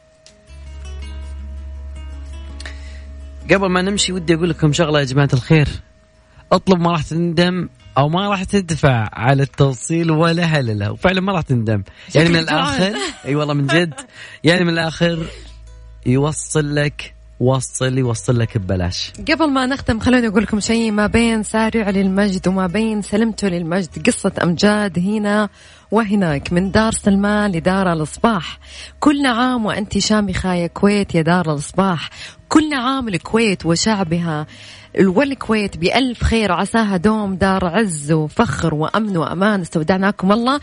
قبل 3.50 3.66
ما 3.66 3.82
نمشي 3.82 4.12
ودي 4.12 4.34
أقول 4.34 4.50
لكم 4.50 4.72
شغلة 4.72 4.98
يا 4.98 5.04
جماعة 5.04 5.28
الخير. 5.32 5.68
اطلب 6.52 6.80
ما 6.80 6.90
راح 6.90 7.02
تندم 7.02 7.68
أو 7.98 8.08
ما 8.08 8.28
راح 8.28 8.44
تدفع 8.44 9.08
على 9.12 9.42
التوصيل 9.42 10.10
ولا 10.10 10.44
هللة. 10.44 10.92
وفعلا 10.92 11.20
ما 11.20 11.32
راح 11.32 11.40
تندم. 11.40 11.82
يعني 12.14 12.28
من. 12.28 12.36
الآخر 12.36 12.94
أي 13.26 13.34
والله 13.34 13.54
من 13.54 13.66
جد. 13.66 13.94
يعني 14.44 14.64
من 14.64 14.70
الآخر 14.70 15.26
يوصل 16.06 16.74
لك 16.74 17.14
وصل 17.40 17.98
يوصل 17.98 18.38
لك 18.38 18.58
ببلاش. 18.58 19.12
قبل 19.28 19.50
ما 19.50 19.66
نختم 19.66 20.00
خلوني 20.00 20.28
أقول 20.28 20.42
لكم 20.42 20.60
شيء. 20.60 20.90
ما 20.90 21.06
بين 21.06 21.42
سارع 21.42 21.90
للمجد 21.90 22.48
وما 22.48 22.66
بين 22.66 23.02
سلمته 23.02 23.48
للمجد. 23.48 24.06
قصة 24.06 24.32
أمجاد 24.42 24.98
هنا 24.98 25.48
وهناك. 25.90 26.52
من 26.52 26.70
دار 26.70 26.92
سلمان 26.92 27.52
لدار 27.52 27.92
الإصباح. 27.92 28.58
كل 29.00 29.26
عام 29.26 29.66
وأنت 29.66 29.98
شامخة 29.98 30.54
يا 30.54 30.66
كويت 30.66 31.14
يا 31.14 31.22
دار 31.22 31.52
الإصباح. 31.52 32.10
كل 32.48 32.74
عام 32.74 33.08
الكويت 33.08 33.66
وشعبها. 33.66 34.46
والكويت 35.00 35.76
بألف 35.76 36.24
خير 36.24 36.52
عساها 36.52 36.96
دوم. 36.96 37.34
دار 37.34 37.66
عز 37.66 38.12
وفخر 38.12 38.74
وأمن 38.74 39.16
وأمان. 39.16 39.60
استودعناكم 39.60 40.32
الله. 40.32 40.60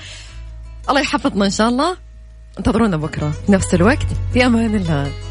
الله 0.90 1.02
يحفظنا 1.02 1.46
إن 1.46 1.52
شاء 1.52 1.70
الله. 1.70 1.98
انتظرونا 2.58 2.98
بكرة. 2.98 3.32
في 3.46 3.52
نفس 3.52 3.74
الوقت. 3.74 4.08
في 4.34 4.46
أمان 4.46 4.76
الله. 4.76 5.31